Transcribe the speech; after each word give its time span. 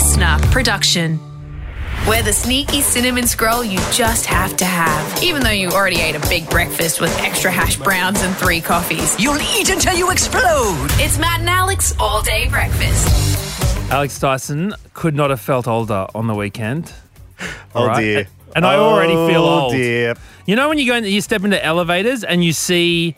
listener 0.00 0.38
production. 0.50 1.20
We're 2.08 2.22
the 2.22 2.32
sneaky 2.32 2.80
cinnamon 2.80 3.26
scroll 3.26 3.62
you 3.62 3.76
just 3.92 4.24
have 4.24 4.56
to 4.56 4.64
have, 4.64 5.22
even 5.22 5.42
though 5.42 5.50
you 5.50 5.68
already 5.68 6.00
ate 6.00 6.16
a 6.16 6.20
big 6.20 6.48
breakfast 6.48 7.02
with 7.02 7.14
extra 7.18 7.50
hash 7.50 7.76
browns 7.76 8.22
and 8.22 8.34
three 8.34 8.62
coffees. 8.62 9.20
You'll 9.20 9.36
eat 9.58 9.68
until 9.68 9.94
you 9.94 10.10
explode. 10.10 10.88
It's 10.92 11.18
Matt 11.18 11.40
and 11.40 11.50
Alex 11.50 11.94
all 12.00 12.22
day 12.22 12.48
breakfast. 12.48 13.92
Alex 13.92 14.18
Dyson 14.18 14.72
could 14.94 15.14
not 15.14 15.28
have 15.28 15.40
felt 15.40 15.68
older 15.68 16.06
on 16.14 16.26
the 16.28 16.34
weekend. 16.34 16.90
Oh 17.74 17.86
Right. 17.86 18.00
dear. 18.02 18.28
And 18.56 18.64
I 18.64 18.76
already 18.76 19.12
oh, 19.14 19.28
feel 19.28 19.42
Oh, 19.42 19.60
old. 19.64 19.72
dear. 19.72 20.14
You 20.46 20.56
know 20.56 20.70
when 20.70 20.78
you 20.78 20.86
go 20.86 20.94
in, 20.96 21.04
you 21.04 21.20
step 21.20 21.44
into 21.44 21.62
elevators 21.62 22.24
and 22.24 22.42
you 22.42 22.52
see, 22.54 23.14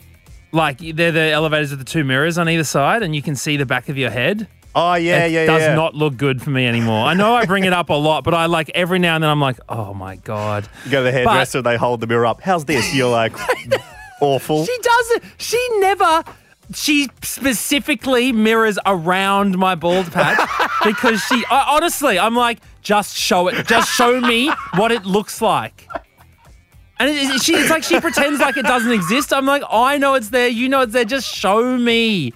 like, 0.51 0.79
they're 0.79 1.11
the 1.13 1.31
elevators 1.31 1.69
with 1.71 1.79
the 1.79 1.85
two 1.85 2.03
mirrors 2.03 2.37
on 2.37 2.47
either 2.49 2.63
side, 2.65 3.03
and 3.03 3.15
you 3.15 3.21
can 3.21 3.35
see 3.37 3.55
the 3.57 3.65
back 3.65 3.87
of 3.89 3.97
your 3.97 4.09
head. 4.11 4.47
Oh 4.75 4.95
yeah, 4.95 5.25
it 5.25 5.31
yeah, 5.31 5.43
It 5.43 5.45
does 5.47 5.61
yeah. 5.61 5.75
not 5.75 5.93
look 5.93 6.17
good 6.17 6.41
for 6.41 6.49
me 6.49 6.65
anymore. 6.65 7.05
I 7.05 7.13
know 7.13 7.35
I 7.35 7.45
bring 7.45 7.63
it 7.65 7.73
up 7.73 7.89
a 7.89 7.93
lot, 7.93 8.23
but 8.23 8.33
I 8.33 8.47
like 8.47 8.71
every 8.73 8.97
now 8.99 9.15
and 9.15 9.23
then 9.23 9.29
I'm 9.29 9.39
like, 9.41 9.59
oh 9.69 9.93
my 9.93 10.15
god. 10.15 10.67
You 10.85 10.91
go 10.91 10.99
to 10.99 11.03
the 11.03 11.11
hairdresser, 11.11 11.61
they 11.61 11.77
hold 11.77 11.99
the 12.01 12.07
mirror 12.07 12.25
up. 12.25 12.41
How's 12.41 12.65
this? 12.65 12.93
You're 12.95 13.09
like, 13.11 13.33
awful. 14.21 14.65
She 14.65 14.77
does 14.81 15.11
it. 15.11 15.23
She 15.37 15.67
never. 15.79 16.23
She 16.73 17.07
specifically 17.21 18.31
mirrors 18.31 18.79
around 18.85 19.57
my 19.59 19.75
bald 19.75 20.11
patch 20.11 20.39
because 20.83 21.21
she. 21.21 21.43
I, 21.51 21.65
honestly, 21.75 22.17
I'm 22.17 22.35
like, 22.35 22.59
just 22.81 23.15
show 23.15 23.47
it. 23.49 23.67
Just 23.67 23.91
show 23.93 24.19
me 24.21 24.49
what 24.75 24.91
it 24.91 25.05
looks 25.05 25.39
like. 25.41 25.87
And 26.99 27.09
it- 27.09 27.41
she, 27.43 27.53
it's 27.55 27.69
like 27.69 27.83
she 27.83 27.99
pretends 27.99 28.39
like 28.39 28.57
it 28.57 28.65
doesn't 28.65 28.91
exist. 28.91 29.33
I'm 29.33 29.45
like, 29.45 29.61
I 29.69 29.97
know 29.99 30.15
it's 30.15 30.29
there. 30.29 30.47
You 30.47 30.67
know 30.69 30.81
it's 30.81 30.93
there. 30.93 31.05
Just 31.05 31.27
show 31.27 31.77
me. 31.77 32.33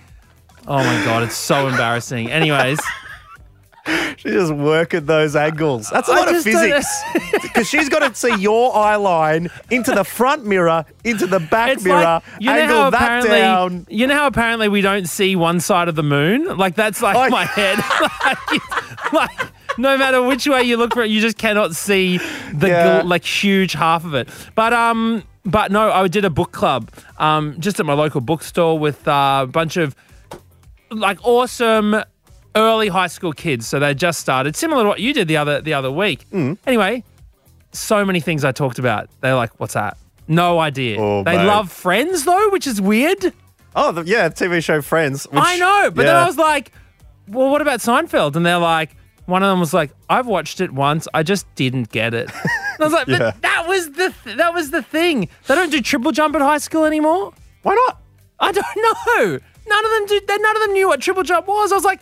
Oh 0.67 0.77
my 0.77 1.05
god, 1.05 1.23
it's 1.23 1.35
so 1.35 1.67
embarrassing. 1.67 2.30
Anyways, 2.30 2.80
She 4.17 4.30
just 4.31 4.52
working 4.53 5.05
those 5.05 5.34
angles. 5.35 5.89
That's 5.89 6.09
a 6.09 6.11
I 6.11 6.16
lot 6.19 6.36
of 6.36 6.44
physics. 6.44 6.88
Because 7.41 7.69
she's 7.69 7.88
got 7.89 8.00
to 8.00 8.14
see 8.14 8.36
your 8.36 8.75
eye 8.75 8.97
line 8.97 9.50
into 9.72 9.91
the 9.94 10.03
front 10.03 10.45
mirror, 10.45 10.86
into 11.06 11.25
the 11.25 11.39
back 11.39 11.72
it's 11.72 11.83
mirror, 11.83 12.03
like 12.03 12.23
you 12.39 12.47
know 12.47 12.59
angle 12.59 12.91
that 12.91 13.23
down. 13.23 13.88
you 13.89 14.06
know 14.06 14.14
how 14.16 14.28
apparently 14.28 14.67
we 14.67 14.81
don't 14.81 15.08
see 15.08 15.36
one 15.36 15.59
side 15.59 15.88
of 15.88 15.95
the 15.95 16.03
moon. 16.03 16.58
Like 16.58 16.75
that's 16.75 17.02
like 17.02 17.16
Oh, 17.16 17.30
my 17.30 17.45
head. 17.45 17.80
like, 18.25 19.13
like, 19.13 19.78
no 19.80 19.97
matter 19.97 20.22
which 20.22 20.45
way 20.47 20.63
you 20.63 20.75
look 20.78 20.94
for 20.94 21.02
it, 21.03 21.09
you 21.09 21.22
just 21.22 21.38
cannot 21.38 21.73
see 21.75 22.17
the 22.53 22.67
Yeah. 22.67 23.02
like 23.06 23.23
huge 23.23 23.73
half 23.73 24.03
of 24.06 24.13
it. 24.13 24.28
But 24.53 24.73
um, 24.73 25.23
but 25.45 25.72
no, 25.72 25.91
I 25.91 26.08
did 26.09 26.25
a 26.25 26.30
book 26.30 26.52
club 26.52 26.91
um 27.19 27.56
just 27.59 27.80
at 27.80 27.86
my 27.86 27.94
local 27.94 28.19
bookstore 28.22 28.78
with 28.78 29.08
uh, 29.08 29.39
a 29.44 29.47
bunch 29.47 29.78
of 29.78 29.95
like 30.91 31.19
awesome 31.23 31.95
early 32.55 32.88
high 32.88 33.07
school 33.07 33.33
kids. 33.33 33.67
So 33.67 33.80
they 33.80 33.93
just 33.93 34.19
started, 34.19 34.55
similar 34.55 34.83
to 34.83 34.89
what 34.89 34.99
you 34.99 35.13
did 35.13 35.27
the 35.27 35.38
other 35.38 35.61
the 35.61 35.73
other 35.73 35.91
week. 35.91 36.25
Mm. 36.31 36.57
Anyway, 36.66 37.03
so 37.71 38.03
many 38.05 38.19
things 38.19 38.44
I 38.45 38.52
talked 38.52 38.79
about. 38.79 39.09
They're 39.21 39.35
like, 39.35 39.52
"What's 39.59 39.73
that?" 39.73 39.97
No 40.27 40.59
idea. 40.59 40.99
Oh, 40.99 41.23
they 41.23 41.38
mate. 41.38 41.45
love 41.45 41.71
Friends 41.71 42.25
though, 42.25 42.49
which 42.49 42.67
is 42.67 42.81
weird. 42.81 43.33
Oh, 43.75 43.91
the, 43.91 44.03
yeah, 44.03 44.29
TV 44.29 44.63
show 44.63 44.81
Friends. 44.81 45.25
which- 45.25 45.41
I 45.44 45.57
know, 45.57 45.91
but 45.91 46.05
then. 46.05 46.16
I 46.16 46.25
was 46.25 46.38
like, 46.38 46.71
"Well, 47.27 47.49
what 47.49 47.61
about 47.61 47.79
Seinfeld?" 47.79 48.35
And 48.35 48.45
they're 48.45 48.57
like, 48.57 48.95
one 49.27 49.44
of 49.44 49.49
them 49.49 49.59
was 49.59 49.73
like, 49.73 49.91
"I've 50.09 50.25
watched 50.25 50.61
it 50.61 50.72
once. 50.72 51.07
I 51.13 51.22
just 51.23 51.45
didn't 51.55 51.89
get 51.89 52.13
it." 52.13 52.29
And 52.79 52.83
I 52.83 52.88
was 52.89 52.94
like, 52.94 53.07
"But 53.07 53.19
Yeah. 53.19 53.31
that 53.41 53.67
was 53.67 53.91
the 53.94 54.13
th- 54.23 54.38
that 54.38 54.53
was 54.53 54.69
the 54.69 54.83
thing. 54.83 55.29
They 55.47 55.55
don't 55.55 55.72
do 55.72 55.81
triple 55.81 56.11
jump 56.11 56.35
at 56.35 56.41
high 56.41 56.59
school 56.59 56.85
anymore." 56.85 57.33
Why 57.63 57.73
not? 57.73 57.99
I 58.39 58.51
don't 58.51 58.66
know. 59.31 59.39
None 59.67 59.85
of 59.85 59.91
them 59.91 60.05
did. 60.07 60.23
None 60.27 60.55
of 60.55 60.61
them 60.63 60.73
knew 60.73 60.87
what 60.87 61.01
triple 61.01 61.23
jump 61.23 61.47
was. 61.47 61.71
I 61.71 61.75
was 61.75 61.83
like, 61.83 62.01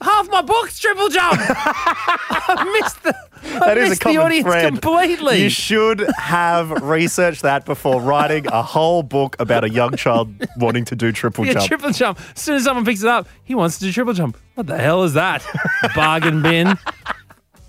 half 0.00 0.28
my 0.30 0.42
book's 0.42 0.78
triple 0.78 1.08
jump. 1.08 1.38
I 1.40 2.78
missed 2.80 3.02
the. 3.02 3.14
I 3.44 3.58
That 3.60 3.78
is 3.78 3.86
a 3.86 3.88
missed 3.90 4.02
the 4.04 4.16
audience 4.16 4.44
thread. 4.46 4.72
completely. 4.72 5.42
You 5.42 5.50
should 5.50 6.00
have 6.18 6.70
researched 6.82 7.42
that 7.42 7.64
before 7.64 8.00
writing 8.00 8.46
a 8.48 8.62
whole 8.62 9.02
book 9.02 9.36
about 9.38 9.62
a 9.62 9.70
young 9.70 9.94
child 9.94 10.34
wanting 10.56 10.84
to 10.86 10.96
do 10.96 11.12
triple 11.12 11.46
yeah, 11.46 11.52
jump. 11.54 11.66
triple 11.66 11.90
jump. 11.92 12.18
As 12.34 12.40
soon 12.42 12.56
as 12.56 12.64
someone 12.64 12.84
picks 12.84 13.02
it 13.02 13.08
up, 13.08 13.28
he 13.44 13.54
wants 13.54 13.78
to 13.78 13.84
do 13.84 13.92
triple 13.92 14.14
jump. 14.14 14.36
What 14.54 14.66
the 14.66 14.78
hell 14.78 15.04
is 15.04 15.12
that? 15.14 15.46
Bargain 15.94 16.42
bin. 16.42 16.76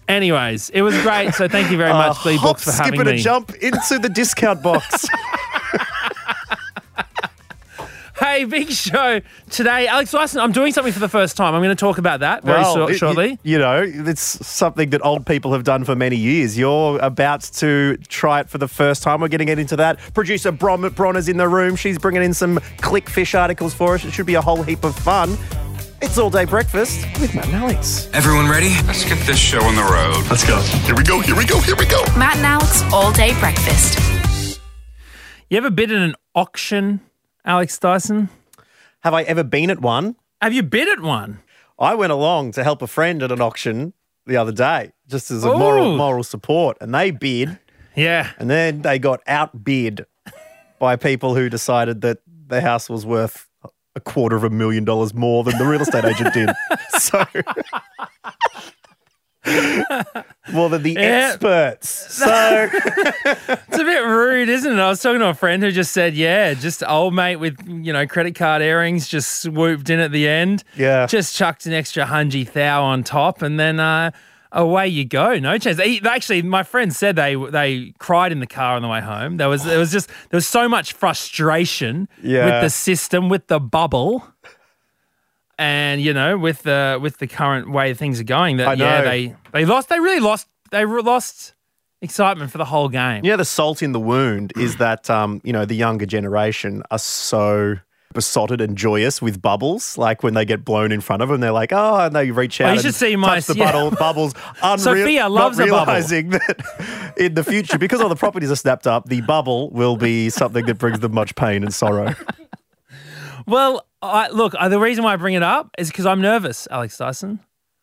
Anyways, 0.08 0.70
it 0.70 0.82
was 0.82 0.96
great. 1.02 1.34
So 1.34 1.48
thank 1.50 1.70
you 1.70 1.78
very 1.78 1.92
Uh, 1.92 2.08
much, 2.08 2.26
Lee 2.26 2.38
hop, 2.38 2.52
Books, 2.56 2.64
for 2.64 2.72
skip 2.72 2.86
having 2.86 3.00
and 3.02 3.10
a 3.10 3.14
me. 3.14 3.18
jump 3.20 3.54
into 3.56 4.00
the 4.00 4.08
discount 4.10 4.64
box. 4.64 5.06
Hey, 8.20 8.46
big 8.46 8.70
show 8.72 9.22
today. 9.52 9.88
Alex 9.88 10.12
Dyson, 10.12 10.40
I'm 10.42 10.52
doing 10.52 10.74
something 10.74 10.92
for 10.92 11.00
the 11.00 11.08
first 11.10 11.38
time. 11.38 11.54
I'm 11.54 11.62
going 11.62 11.76
to 11.76 11.80
talk 11.80 11.98
about 12.00 12.22
that 12.22 12.44
very 12.44 12.62
Well, 12.62 12.76
short- 12.76 12.92
it- 12.92 12.98
shortly. 12.98 13.30
You, 13.44 13.54
you 13.54 13.58
know, 13.60 13.84
it's 13.86 14.22
something 14.48 14.90
that 14.90 15.06
old 15.06 15.26
people 15.28 15.54
have 15.54 15.64
done 15.64 15.84
for 15.84 15.96
many 15.96 16.16
years. 16.16 16.58
You're 16.58 16.98
about 17.00 17.42
to 17.42 17.98
try 18.08 18.40
it 18.40 18.50
for 18.50 18.58
the 18.58 18.68
first 18.68 19.04
time. 19.04 19.22
We're 19.22 19.28
going 19.28 19.40
to 19.40 19.46
get 19.46 19.60
into 19.60 19.76
that. 19.78 20.00
Producer 20.16 20.52
Bron, 20.52 20.90
Bron 20.90 21.16
is 21.16 21.30
in 21.30 21.38
the 21.38 21.48
room. 21.48 21.76
She's 21.76 22.00
bringing 22.00 22.24
in 22.24 22.34
some 22.34 22.58
clickfish 22.80 23.38
articles 23.40 23.74
for 23.76 23.94
us. 23.96 24.04
It 24.04 24.12
should 24.12 24.26
be 24.26 24.36
a 24.36 24.42
whole 24.42 24.64
heap 24.64 24.84
of 24.84 24.96
fun. 24.96 25.38
It's 26.02 26.18
all 26.18 26.30
day 26.32 26.46
breakfast 26.46 27.06
with 27.22 27.34
Matt 27.36 27.46
and 27.48 27.56
Alex. 27.56 28.10
Everyone 28.14 28.50
ready? 28.50 28.70
Let's 28.88 29.04
get 29.08 29.20
this 29.28 29.38
show 29.40 29.64
on 29.64 29.76
the 29.76 29.84
road. 29.84 30.26
Let's 30.30 30.46
go. 30.48 30.60
Here 30.62 30.96
we 30.96 31.04
go. 31.04 31.20
Here 31.22 31.36
we 31.36 31.46
go. 31.46 31.60
Here 31.62 31.76
we 31.76 31.86
go. 31.86 32.04
Matt 32.18 32.38
and 32.38 32.46
Alex 32.46 32.82
all 32.94 33.12
day 33.12 33.38
breakfast. 33.40 34.60
You 35.50 35.58
ever 35.58 35.70
bid 35.70 35.92
in 35.92 36.02
an 36.02 36.14
auction, 36.36 37.00
Alex 37.48 37.80
Dyson? 37.80 38.30
Have 39.02 39.14
I 39.14 39.24
ever 39.24 39.44
been 39.44 39.70
at 39.70 39.80
one? 39.80 40.16
Have 40.42 40.54
you 40.54 40.62
been 40.64 40.90
at 40.90 41.00
one? 41.00 41.40
I 41.80 41.96
went 41.96 42.12
along 42.12 42.52
to 42.54 42.64
help 42.64 42.82
a 42.82 42.88
friend 42.88 43.24
at 43.24 43.32
an 43.32 43.42
auction 43.42 43.94
the 44.26 44.36
other 44.36 44.52
day, 44.52 44.92
just 45.08 45.32
as 45.32 45.44
a 45.46 45.58
moral 45.58 45.96
moral 45.96 46.24
support, 46.24 46.78
and 46.82 46.94
they 46.94 47.12
bid, 47.12 47.58
Yeah. 47.96 48.32
and 48.38 48.50
then 48.50 48.82
they 48.82 49.00
got 49.00 49.22
outbid 49.28 50.06
by 50.80 50.98
people 50.98 51.36
who 51.36 51.50
decided 51.50 52.02
that 52.02 52.18
their 52.48 52.60
house 52.62 52.90
was 52.90 53.06
worth 53.06 53.48
a 53.96 54.00
quarter 54.02 54.36
of 54.36 54.44
a 54.44 54.50
million 54.50 54.84
dollars 54.84 55.14
more 55.14 55.44
than 55.44 55.58
the 55.58 55.66
real 55.66 55.82
estate 55.82 56.04
agent 56.06 56.34
did. 56.34 56.50
So 57.00 57.24
more 60.52 60.70
than 60.70 60.84
the 60.84 60.94
Yeah. 60.94 61.32
experts. 61.34 62.06
So 62.18 62.70
It's 62.72 63.78
a 63.80 63.84
bit 63.84 64.04
rude, 64.06 64.50
isn't 64.50 64.72
it? 64.74 64.80
I 64.80 64.90
was 64.90 65.02
talking 65.02 65.20
to 65.20 65.30
a 65.30 65.34
friend 65.34 65.62
who 65.64 65.72
just 65.72 65.92
said, 65.92 66.14
yeah, 66.16 66.54
just 66.54 66.84
old 66.88 67.14
mate 67.14 67.38
with, 67.38 67.58
you 67.68 67.94
know, 67.94 68.06
credit 68.08 68.36
card 68.36 68.62
earrings 68.62 69.08
just 69.08 69.42
swooped 69.42 69.90
in 69.90 70.00
at 70.00 70.12
the 70.12 70.28
end. 70.28 70.64
Yeah. 70.76 71.06
Just 71.06 71.36
chucked 71.36 71.66
an 71.66 71.74
extra 71.74 72.06
hundred 72.06 72.48
thou 72.48 72.84
on 72.84 73.04
top 73.04 73.42
and 73.42 73.60
then 73.60 73.80
uh, 73.80 74.12
away 74.52 74.88
you 74.88 75.06
go. 75.06 75.38
No 75.40 75.58
chance. 75.58 75.80
Actually, 76.06 76.42
my 76.42 76.64
friend 76.64 76.94
said 76.96 77.16
they 77.16 77.36
they 77.36 77.94
cried 78.00 78.32
in 78.32 78.40
the 78.40 78.48
car 78.48 78.76
on 78.76 78.82
the 78.82 78.88
way 78.88 79.02
home. 79.02 79.38
There 79.38 79.50
was 79.50 79.64
there 79.64 79.78
was 79.80 79.92
just 79.92 80.08
there 80.08 80.38
was 80.38 80.48
so 80.48 80.68
much 80.70 80.94
frustration 80.94 82.08
Yeah. 82.24 82.46
with 82.46 82.64
the 82.64 82.70
system, 82.70 83.30
with 83.30 83.48
the 83.48 83.60
bubble. 83.60 84.26
And 85.60 86.02
you 86.02 86.14
know, 86.14 86.38
with 86.38 86.64
the 86.64 87.00
with 87.02 87.18
the 87.18 87.28
current 87.28 87.72
way 87.72 87.94
things 87.94 88.20
are 88.20 88.24
going, 88.26 88.58
that 88.58 88.78
yeah, 88.78 89.02
they 89.02 89.36
they 89.54 89.66
lost. 89.66 89.90
They 89.90 90.00
really 90.00 90.20
lost. 90.20 90.48
They 90.70 90.86
lost 90.86 91.54
excitement 92.02 92.52
for 92.52 92.60
the 92.60 92.66
whole 92.66 92.90
game. 92.90 93.26
Yeah, 93.26 93.38
the 93.38 93.46
salt 93.46 93.82
in 93.82 93.92
the 93.92 94.00
wound 94.00 94.54
is 94.56 94.76
that 94.78 95.10
um, 95.10 95.42
you 95.44 95.54
know 95.54 95.66
the 95.66 95.76
younger 95.76 96.06
generation 96.06 96.84
are 96.92 97.00
so 97.00 97.78
besotted 98.14 98.62
and 98.62 98.78
joyous 98.78 99.22
with 99.22 99.42
bubbles. 99.42 99.98
Like 99.98 100.24
when 100.24 100.34
they 100.34 100.46
get 100.46 100.64
blown 100.64 100.92
in 100.92 101.02
front 101.02 101.22
of 101.24 101.30
them, 101.30 101.42
they're 101.42 101.52
like, 101.52 101.74
"Oh," 101.74 102.06
and 102.06 102.16
they 102.16 102.30
reach 102.30 102.62
out. 102.62 102.68
you 102.68 102.72
and 102.74 102.82
should 102.82 102.96
see 102.96 103.16
my- 103.16 103.40
the 103.40 103.54
yeah. 103.58 103.72
bubble, 103.72 103.98
bubbles. 103.98 104.34
Unreal, 104.62 104.78
Sophia 104.78 105.28
loves 105.30 105.58
a 105.58 105.66
not 105.66 105.72
bubble. 105.72 105.94
realizing 105.94 106.30
that 106.30 107.14
in 107.18 107.34
the 107.34 107.44
future, 107.44 107.80
because 107.80 108.00
all 108.00 108.10
the 108.10 108.16
properties 108.16 108.52
are 108.52 108.56
snapped 108.56 108.86
up, 108.86 109.08
the 109.10 109.22
bubble 109.22 109.72
will 109.72 109.98
be 109.98 110.30
something 110.30 110.66
that 110.68 110.76
brings 110.76 111.00
them 111.00 111.14
much 111.16 111.34
pain 111.36 111.64
and 111.64 111.74
sorrow. 111.74 112.14
Well, 113.48 113.86
I, 114.02 114.30
look, 114.30 114.54
uh, 114.60 114.70
the 114.70 114.80
reason 114.80 115.04
why 115.04 115.14
I 115.14 115.16
bring 115.16 115.34
it 115.34 115.44
up 115.44 115.72
is 115.78 115.90
because 115.90 116.06
I'm 116.06 116.22
nervous, 116.22 116.68
Alex 116.70 116.98
Dyson. 116.98 117.40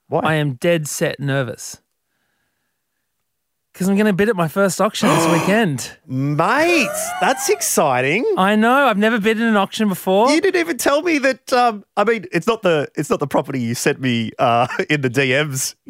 Why? 0.08 0.20
I 0.20 0.34
am 0.34 0.54
dead 0.54 0.86
set 0.86 1.18
nervous. 1.18 1.80
Because 3.72 3.88
I'm 3.88 3.96
going 3.96 4.06
to 4.06 4.12
bid 4.12 4.28
at 4.28 4.36
my 4.36 4.46
first 4.46 4.80
auction 4.80 5.08
this 5.08 5.26
weekend. 5.32 5.96
Mate, 6.06 6.86
that's 7.20 7.48
exciting. 7.48 8.24
I 8.36 8.54
know. 8.54 8.86
I've 8.86 8.98
never 8.98 9.18
bid 9.18 9.40
in 9.40 9.42
an 9.42 9.56
auction 9.56 9.88
before. 9.88 10.30
You 10.30 10.40
didn't 10.40 10.60
even 10.60 10.76
tell 10.76 11.02
me 11.02 11.18
that. 11.18 11.52
Um, 11.52 11.84
I 11.96 12.04
mean, 12.04 12.26
it's 12.30 12.46
not 12.46 12.62
the 12.62 12.88
it's 12.94 13.10
not 13.10 13.18
the 13.18 13.26
property 13.26 13.60
you 13.60 13.74
sent 13.74 14.00
me 14.00 14.30
uh, 14.38 14.68
in 14.90 15.00
the 15.00 15.10
DMs 15.10 15.74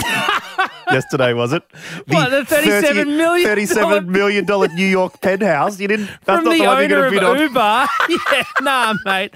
yesterday, 0.91 1.33
was 1.33 1.53
it? 1.53 1.63
What, 2.07 2.31
the 2.31 2.43
$37 2.43 3.07
million 3.17 3.49
$37 3.49 4.07
million 4.07 4.45
New 4.77 4.87
York 4.87 5.21
penthouse. 5.21 5.81
You 5.81 5.89
didn't. 5.89 6.07
That's 6.25 6.41
From 6.41 6.45
not 6.45 6.51
the 6.53 6.59
the, 6.59 6.67
one 6.67 6.79
you're 6.81 6.89
going 6.89 7.05
to 7.13 7.21
bid 7.21 7.25
on. 7.25 7.39
Uber. 7.39 7.87
yeah, 8.33 8.43
nah, 8.61 8.95
mate. 9.05 9.33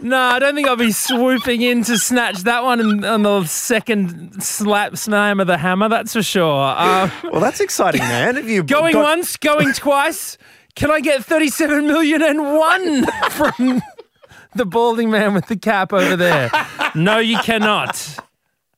No, 0.00 0.18
I 0.18 0.38
don't 0.38 0.54
think 0.54 0.68
I'll 0.68 0.76
be 0.76 0.92
swooping 0.92 1.62
in 1.62 1.82
to 1.84 1.96
snatch 1.96 2.40
that 2.42 2.62
one 2.64 3.02
on 3.04 3.22
the 3.22 3.44
second 3.46 4.42
slap 4.42 4.96
slam 4.98 5.40
of 5.40 5.46
the 5.46 5.56
hammer. 5.56 5.88
That's 5.88 6.12
for 6.12 6.22
sure. 6.22 6.74
Uh, 6.76 7.10
Well, 7.24 7.40
that's 7.40 7.60
exciting, 7.60 8.02
man. 8.02 8.36
Have 8.36 8.48
you 8.48 8.62
going 8.62 8.92
got- 8.92 9.02
once, 9.04 9.36
going 9.38 9.72
twice. 9.72 10.36
Can 10.74 10.90
I 10.90 11.00
get 11.00 11.24
thirty-seven 11.24 11.86
million 11.86 12.20
and 12.20 12.38
one 12.58 13.06
from 13.30 13.80
the 14.54 14.66
balding 14.66 15.10
man 15.10 15.32
with 15.32 15.46
the 15.46 15.56
cap 15.56 15.94
over 15.94 16.14
there? 16.16 16.50
No, 16.94 17.18
you 17.18 17.38
cannot. 17.38 18.18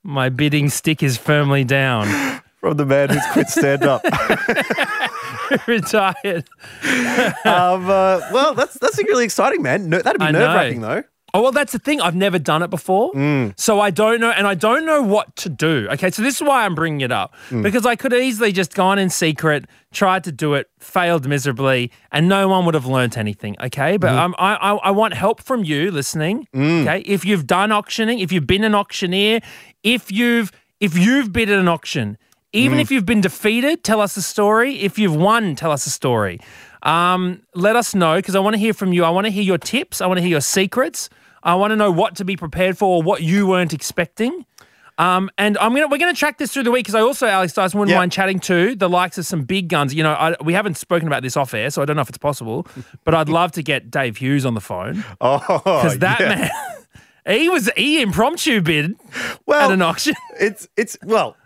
My 0.02 0.28
bidding 0.28 0.68
stick 0.68 1.02
is 1.02 1.16
firmly 1.16 1.64
down. 1.64 2.06
From 2.60 2.76
the 2.76 2.84
man 2.84 3.10
who's 3.10 3.24
quit 3.32 3.48
stand 3.48 3.84
up. 3.84 4.02
Retired. 5.68 6.48
um, 7.44 7.88
uh, 7.88 8.20
well, 8.32 8.54
that's 8.54 8.74
that's 8.80 8.98
really 8.98 9.24
exciting, 9.24 9.62
man. 9.62 9.88
No, 9.88 10.02
that'd 10.02 10.18
be 10.18 10.32
nerve 10.32 10.54
wracking, 10.54 10.80
though. 10.80 11.04
Oh, 11.34 11.42
well, 11.42 11.52
that's 11.52 11.72
the 11.72 11.78
thing. 11.78 12.00
I've 12.00 12.14
never 12.16 12.38
done 12.38 12.62
it 12.62 12.70
before. 12.70 13.12
Mm. 13.12 13.58
So 13.58 13.80
I 13.80 13.90
don't 13.90 14.20
know. 14.20 14.30
And 14.30 14.46
I 14.46 14.54
don't 14.54 14.86
know 14.86 15.02
what 15.02 15.36
to 15.36 15.48
do. 15.48 15.86
Okay. 15.90 16.10
So 16.10 16.22
this 16.22 16.36
is 16.36 16.42
why 16.42 16.64
I'm 16.64 16.74
bringing 16.74 17.02
it 17.02 17.12
up 17.12 17.34
mm. 17.50 17.62
because 17.62 17.84
I 17.84 17.96
could 17.96 18.12
easily 18.14 18.50
just 18.50 18.74
gone 18.74 18.98
in 18.98 19.10
secret, 19.10 19.66
tried 19.92 20.24
to 20.24 20.32
do 20.32 20.54
it, 20.54 20.70
failed 20.78 21.28
miserably, 21.28 21.92
and 22.12 22.28
no 22.28 22.48
one 22.48 22.64
would 22.64 22.74
have 22.74 22.86
learnt 22.86 23.18
anything. 23.18 23.56
Okay. 23.60 23.98
But 23.98 24.14
um, 24.14 24.34
I, 24.38 24.54
I, 24.54 24.74
I 24.76 24.90
want 24.90 25.14
help 25.14 25.42
from 25.42 25.64
you 25.64 25.90
listening. 25.90 26.46
Mm. 26.54 26.82
Okay. 26.82 27.00
If 27.00 27.24
you've 27.24 27.46
done 27.46 27.72
auctioning, 27.72 28.20
if 28.20 28.32
you've 28.32 28.46
been 28.46 28.64
an 28.64 28.74
auctioneer, 28.74 29.40
if 29.82 30.10
you've, 30.10 30.50
if 30.80 30.96
you've 30.96 31.32
bid 31.32 31.50
at 31.50 31.58
an 31.58 31.68
auction, 31.68 32.16
even 32.54 32.78
if 32.78 32.90
you've 32.90 33.04
been 33.04 33.20
defeated, 33.20 33.84
tell 33.84 34.00
us 34.00 34.16
a 34.16 34.22
story. 34.22 34.80
If 34.80 34.98
you've 34.98 35.14
won, 35.14 35.54
tell 35.54 35.70
us 35.70 35.86
a 35.86 35.90
story. 35.90 36.40
Um, 36.82 37.42
let 37.54 37.76
us 37.76 37.94
know 37.94 38.16
because 38.16 38.34
I 38.34 38.40
want 38.40 38.54
to 38.54 38.58
hear 38.60 38.72
from 38.74 38.92
you. 38.92 39.04
I 39.04 39.10
want 39.10 39.26
to 39.26 39.30
hear 39.30 39.42
your 39.42 39.58
tips. 39.58 40.00
I 40.00 40.06
want 40.06 40.18
to 40.18 40.22
hear 40.22 40.30
your 40.30 40.40
secrets. 40.40 41.08
I 41.42 41.54
want 41.54 41.70
to 41.72 41.76
know 41.76 41.90
what 41.90 42.16
to 42.16 42.24
be 42.24 42.36
prepared 42.36 42.76
for 42.78 42.96
or 42.96 43.02
what 43.02 43.22
you 43.22 43.46
weren't 43.46 43.72
expecting. 43.72 44.44
Um, 44.98 45.30
and 45.38 45.56
I'm 45.58 45.72
gonna 45.74 45.86
we're 45.86 45.98
gonna 45.98 46.12
track 46.12 46.38
this 46.38 46.52
through 46.52 46.64
the 46.64 46.72
week 46.72 46.84
because 46.84 46.96
I 46.96 47.00
also 47.02 47.28
Alex 47.28 47.52
Dyson 47.52 47.78
wouldn't 47.78 47.92
Yep. 47.92 47.98
mind 48.00 48.10
chatting 48.12 48.40
to 48.40 48.74
the 48.74 48.88
likes 48.88 49.16
of 49.16 49.26
some 49.26 49.42
big 49.44 49.68
guns. 49.68 49.94
You 49.94 50.02
know, 50.02 50.12
I, 50.12 50.34
we 50.42 50.52
haven't 50.54 50.76
spoken 50.76 51.06
about 51.06 51.22
this 51.22 51.36
off 51.36 51.54
air, 51.54 51.70
so 51.70 51.80
I 51.80 51.84
don't 51.84 51.94
know 51.94 52.02
if 52.02 52.08
it's 52.08 52.18
possible. 52.18 52.66
but 53.04 53.14
I'd 53.14 53.28
love 53.28 53.52
to 53.52 53.62
get 53.62 53.92
Dave 53.92 54.16
Hughes 54.16 54.44
on 54.44 54.54
the 54.54 54.60
phone 54.60 55.04
Oh, 55.20 55.38
because 55.64 55.98
that 56.00 56.18
yeah. 56.18 56.50
man, 57.26 57.38
he 57.38 57.48
was 57.48 57.70
he 57.76 58.02
impromptu 58.02 58.60
bid 58.60 58.96
Well, 59.46 59.68
at 59.68 59.72
an 59.72 59.82
auction. 59.82 60.14
It's 60.40 60.66
it's 60.76 60.98
well. 61.04 61.36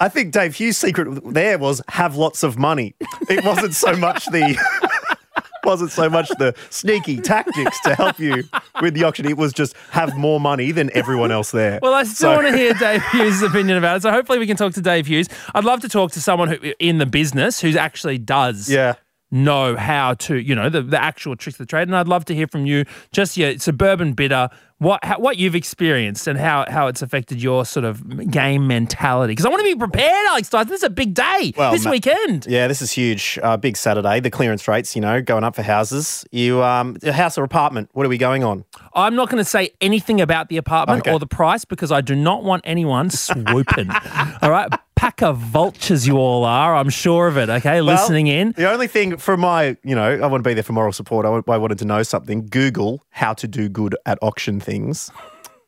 I 0.00 0.08
think 0.08 0.32
Dave 0.32 0.54
Hughes' 0.54 0.76
secret 0.76 1.20
there 1.32 1.58
was 1.58 1.80
have 1.88 2.16
lots 2.16 2.42
of 2.42 2.58
money. 2.58 2.94
It 3.28 3.44
wasn't 3.44 3.74
so 3.74 3.94
much 3.96 4.26
the 4.26 4.56
wasn't 5.64 5.90
so 5.90 6.08
much 6.08 6.28
the 6.38 6.54
sneaky 6.70 7.16
tactics 7.20 7.80
to 7.80 7.94
help 7.94 8.18
you 8.20 8.44
with 8.80 8.94
the 8.94 9.02
auction. 9.04 9.26
It 9.26 9.36
was 9.36 9.52
just 9.52 9.74
have 9.90 10.16
more 10.16 10.38
money 10.38 10.70
than 10.70 10.90
everyone 10.94 11.32
else 11.32 11.50
there. 11.50 11.80
Well, 11.82 11.92
I 11.94 12.04
still 12.04 12.30
So- 12.30 12.34
want 12.36 12.46
to 12.48 12.56
hear 12.56 12.72
Dave 12.74 13.02
Hughes' 13.10 13.42
opinion 13.42 13.76
about 13.78 13.96
it. 13.96 14.02
So 14.02 14.10
hopefully 14.12 14.38
we 14.38 14.46
can 14.46 14.56
talk 14.56 14.74
to 14.74 14.80
Dave 14.80 15.06
Hughes. 15.06 15.28
I'd 15.54 15.64
love 15.64 15.80
to 15.80 15.88
talk 15.88 16.12
to 16.12 16.20
someone 16.20 16.48
who 16.48 16.72
in 16.78 16.98
the 16.98 17.06
business 17.06 17.60
who 17.60 17.76
actually 17.76 18.18
does 18.18 18.70
yeah. 18.70 18.94
Know 19.30 19.76
how 19.76 20.14
to, 20.14 20.36
you 20.36 20.54
know, 20.54 20.68
the, 20.68 20.82
the 20.82 21.02
actual 21.02 21.34
tricks 21.36 21.56
of 21.58 21.66
the 21.66 21.70
trade. 21.70 21.88
And 21.88 21.96
I'd 21.96 22.08
love 22.08 22.24
to 22.26 22.34
hear 22.34 22.46
from 22.46 22.64
you, 22.66 22.84
just 23.12 23.36
your 23.36 23.58
suburban 23.58 24.12
bidder, 24.12 24.48
what 24.78 25.02
how, 25.04 25.18
what 25.18 25.38
you've 25.38 25.54
experienced 25.54 26.26
and 26.26 26.38
how 26.38 26.66
how 26.68 26.86
it's 26.86 27.00
affected 27.00 27.42
your 27.42 27.64
sort 27.64 27.84
of 27.86 28.30
game 28.30 28.66
mentality. 28.66 29.32
Because 29.32 29.46
I 29.46 29.48
want 29.48 29.60
to 29.60 29.64
be 29.64 29.74
prepared, 29.74 30.26
Alex 30.28 30.50
Dyson. 30.50 30.68
This 30.68 30.80
is 30.80 30.84
a 30.86 30.90
big 30.90 31.14
day 31.14 31.54
Well, 31.56 31.72
this 31.72 31.86
ma- 31.86 31.92
weekend. 31.92 32.46
Yeah, 32.46 32.68
this 32.68 32.82
is 32.82 32.92
huge. 32.92 33.38
Uh, 33.42 33.56
big 33.56 33.76
Saturday. 33.78 34.20
The 34.20 34.30
clearance 34.30 34.68
rates, 34.68 34.94
you 34.94 35.00
know, 35.00 35.22
going 35.22 35.44
up 35.44 35.56
for 35.56 35.62
houses. 35.62 36.26
You, 36.30 36.62
um, 36.62 36.98
a 37.02 37.12
house 37.12 37.38
or 37.38 37.42
apartment? 37.44 37.88
What 37.94 38.04
are 38.04 38.10
we 38.10 38.18
going 38.18 38.44
on? 38.44 38.64
I'm 38.94 39.14
not 39.14 39.30
going 39.30 39.42
to 39.42 39.48
say 39.48 39.70
anything 39.80 40.20
about 40.20 40.50
the 40.50 40.58
apartment 40.58 41.00
Okay. 41.00 41.12
or 41.12 41.18
the 41.18 41.26
price 41.26 41.64
because 41.64 41.90
I 41.90 42.02
do 42.02 42.14
not 42.14 42.44
want 42.44 42.60
anyone 42.66 43.08
swooping. 43.08 43.90
all 44.42 44.50
right, 44.50 44.68
pack 44.96 45.22
of 45.22 45.38
vultures 45.38 46.06
you 46.06 46.16
all 46.16 46.44
are. 46.44 46.74
I'm 46.74 46.88
sure 46.90 47.28
of 47.28 47.36
it. 47.36 47.48
Okay, 47.48 47.80
Well, 47.80 47.94
listening 47.94 48.26
in. 48.26 48.52
The 48.52 48.70
only 48.70 48.88
thing 48.88 49.18
for 49.18 49.36
my, 49.36 49.76
you 49.84 49.94
know, 49.94 50.18
I 50.20 50.26
want 50.26 50.42
to 50.42 50.48
be 50.48 50.54
there 50.54 50.62
for 50.62 50.72
moral 50.72 50.92
support. 50.92 51.24
I, 51.24 51.52
I 51.52 51.58
wanted 51.58 51.78
to 51.78 51.84
know 51.84 52.02
something. 52.02 52.46
Google 52.48 53.04
how 53.10 53.34
to 53.34 53.46
do 53.46 53.68
good 53.68 53.94
at 54.06 54.18
auction 54.22 54.58
things, 54.58 55.10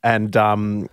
and 0.03 0.37
um, 0.37 0.89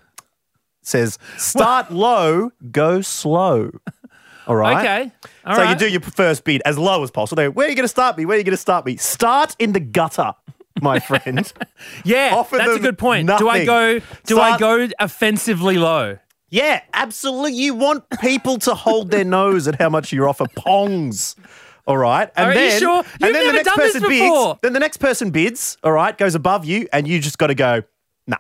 says 0.82 1.18
start 1.38 1.92
low, 1.92 2.52
go 2.72 3.02
slow. 3.02 3.72
All 4.48 4.56
right. 4.56 4.78
Okay. 4.78 5.12
All 5.46 5.56
so 5.56 5.64
right. 5.64 5.70
you 5.72 5.76
do 5.88 5.92
your 5.92 6.02
first 6.02 6.44
bid 6.44 6.62
as 6.66 6.78
low 6.78 7.02
as 7.04 7.10
possible. 7.10 7.38
They 7.38 7.50
Where 7.50 7.66
are 7.66 7.70
you 7.70 7.76
going 7.76 7.86
to 7.86 7.90
start 7.90 8.16
me? 8.18 8.26
Where 8.26 8.36
are 8.36 8.38
you 8.38 8.44
going 8.44 8.52
to 8.52 8.58
start 8.58 8.86
me? 8.86 8.96
Start 8.98 9.56
in 9.58 9.72
the 9.72 9.80
gutter, 9.80 10.34
my 10.82 11.00
friend. 11.00 11.52
Yeah, 12.04 12.36
Offer 12.36 12.58
that's 12.58 12.76
a 12.76 12.80
good 12.80 12.98
point. 12.98 13.28
Do 13.38 13.50
I 13.50 13.66
go? 13.66 14.00
Do 14.26 14.40
I 14.40 14.58
go 14.58 14.88
offensively 15.00 15.78
low? 15.78 16.18
Yeah, 16.50 16.82
absolutely. 16.94 17.54
You 17.54 17.74
want 17.74 18.04
people 18.22 18.58
to 18.60 18.76
hold 18.76 19.12
their 19.12 19.26
nose 19.26 19.68
at 19.68 19.76
how 19.80 19.90
much 19.90 20.14
you 20.14 20.26
offer 20.28 20.46
pongs. 20.46 21.36
All 21.88 21.98
right. 21.98 22.30
And 22.36 22.48
Are 22.50 22.54
you 22.54 22.60
then, 22.70 22.80
sure? 22.80 22.98
and 23.00 23.06
You've 23.20 23.20
then 23.20 23.34
the 23.34 23.40
never 23.40 23.54
next 23.54 23.66
done 23.68 23.78
this 23.80 23.94
person 23.94 24.10
before. 24.10 24.54
bids. 24.54 24.60
Then 24.62 24.74
the 24.74 24.80
next 24.80 24.98
person 24.98 25.32
bids, 25.32 25.78
all 25.84 25.92
right, 25.92 26.18
goes 26.18 26.34
above 26.36 26.66
you, 26.66 26.88
and 26.94 27.08
you 27.08 27.20
just 27.20 27.38
got 27.38 27.48
to 27.48 27.56
go, 27.56 27.84
nah. 28.28 28.38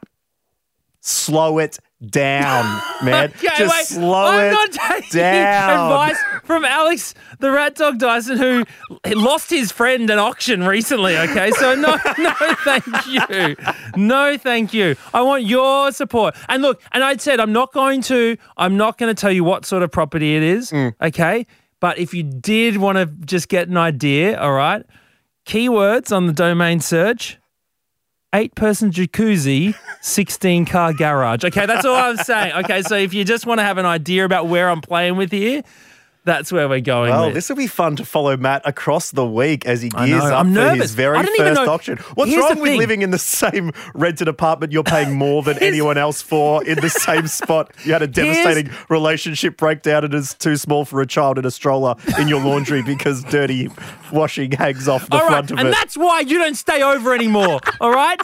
Slow 1.01 1.59
it 1.59 1.77
down, 2.09 2.81
man. 3.03 3.31
Okay, 3.35 3.47
just 3.57 3.73
wait. 3.75 3.85
slow 3.85 4.25
I'm 4.27 4.47
it 4.47 4.51
not 4.51 4.71
taking 4.71 5.19
down. 5.19 5.91
advice 5.91 6.17
from 6.43 6.63
Alex, 6.65 7.13
the 7.39 7.51
rat 7.51 7.75
dog 7.75 7.97
Dyson, 7.99 8.37
who 8.37 8.63
lost 9.15 9.49
his 9.49 9.71
friend 9.71 10.09
at 10.09 10.17
auction 10.17 10.63
recently. 10.63 11.17
Okay, 11.17 11.51
so 11.51 11.75
no, 11.75 11.91
no, 12.17 12.33
thank 12.63 13.07
you, 13.07 13.55
no, 13.95 14.37
thank 14.37 14.73
you. 14.73 14.95
I 15.13 15.21
want 15.21 15.43
your 15.43 15.91
support. 15.91 16.35
And 16.49 16.61
look, 16.61 16.81
and 16.91 17.03
I 17.03 17.17
said 17.17 17.39
I'm 17.39 17.53
not 17.53 17.73
going 17.73 18.01
to, 18.03 18.37
I'm 18.57 18.77
not 18.77 18.97
going 18.97 19.13
to 19.13 19.19
tell 19.19 19.31
you 19.31 19.43
what 19.43 19.65
sort 19.65 19.83
of 19.83 19.91
property 19.91 20.35
it 20.35 20.43
is. 20.43 20.71
Mm. 20.71 20.93
Okay, 21.01 21.45
but 21.79 21.97
if 21.97 22.13
you 22.13 22.23
did 22.23 22.77
want 22.77 22.97
to 22.97 23.05
just 23.25 23.49
get 23.49 23.67
an 23.67 23.77
idea, 23.77 24.39
all 24.39 24.53
right, 24.53 24.85
keywords 25.45 26.15
on 26.15 26.27
the 26.27 26.33
domain 26.33 26.79
search. 26.79 27.37
Eight 28.35 28.53
person 28.53 28.91
jacuzzi, 28.91 29.73
16 30.01 30.65
car 30.65 30.91
garage. 30.91 31.45
Okay, 31.45 31.65
that's 31.65 31.85
all 31.85 31.95
I'm 31.95 32.17
saying. 32.17 32.51
Okay, 32.65 32.81
so 32.81 32.97
if 32.97 33.13
you 33.13 33.23
just 33.23 33.45
want 33.45 33.59
to 33.59 33.63
have 33.63 33.77
an 33.77 33.85
idea 33.85 34.25
about 34.25 34.47
where 34.47 34.69
I'm 34.69 34.81
playing 34.81 35.15
with 35.15 35.31
here, 35.31 35.63
that's 36.25 36.51
where 36.51 36.67
we're 36.67 36.81
going 36.81 37.11
Well, 37.11 37.25
with. 37.27 37.35
this 37.35 37.47
will 37.49 37.55
be 37.55 37.67
fun 37.67 37.95
to 37.97 38.05
follow 38.05 38.35
Matt 38.35 38.63
across 38.65 39.11
the 39.11 39.25
week 39.25 39.65
as 39.65 39.81
he 39.81 39.89
gears 39.89 40.23
up 40.23 40.33
I'm 40.39 40.47
for 40.47 40.59
nervous. 40.59 40.81
his 40.81 40.95
very 40.95 41.23
first 41.37 41.61
auction. 41.61 41.97
What's 42.15 42.31
Here's 42.31 42.41
wrong 42.43 42.59
with 42.59 42.71
thing. 42.71 42.79
living 42.79 43.01
in 43.03 43.11
the 43.11 43.17
same 43.19 43.71
rented 43.93 44.27
apartment 44.27 44.73
you're 44.73 44.83
paying 44.83 45.13
more 45.13 45.43
than 45.43 45.57
anyone 45.61 45.97
else 45.97 46.21
for 46.21 46.63
in 46.65 46.79
the 46.81 46.89
same 46.89 47.27
spot? 47.27 47.71
You 47.85 47.93
had 47.93 48.01
a 48.01 48.07
devastating 48.07 48.71
relationship 48.89 49.55
breakdown 49.57 50.03
and 50.03 50.13
it's 50.13 50.33
too 50.33 50.57
small 50.57 50.83
for 50.83 50.99
a 51.01 51.07
child 51.07 51.37
in 51.37 51.45
a 51.45 51.51
stroller 51.51 51.95
in 52.19 52.27
your 52.27 52.41
laundry 52.41 52.81
because 52.81 53.23
dirty 53.25 53.69
washing 54.11 54.51
hangs 54.51 54.87
off 54.87 55.09
the 55.09 55.17
right, 55.17 55.27
front 55.27 55.51
of 55.51 55.59
and 55.59 55.67
it. 55.67 55.71
And 55.71 55.73
that's 55.73 55.95
why 55.95 56.21
you 56.21 56.37
don't 56.39 56.55
stay 56.55 56.81
over 56.81 57.13
anymore. 57.13 57.59
All 57.79 57.91
right. 57.91 58.19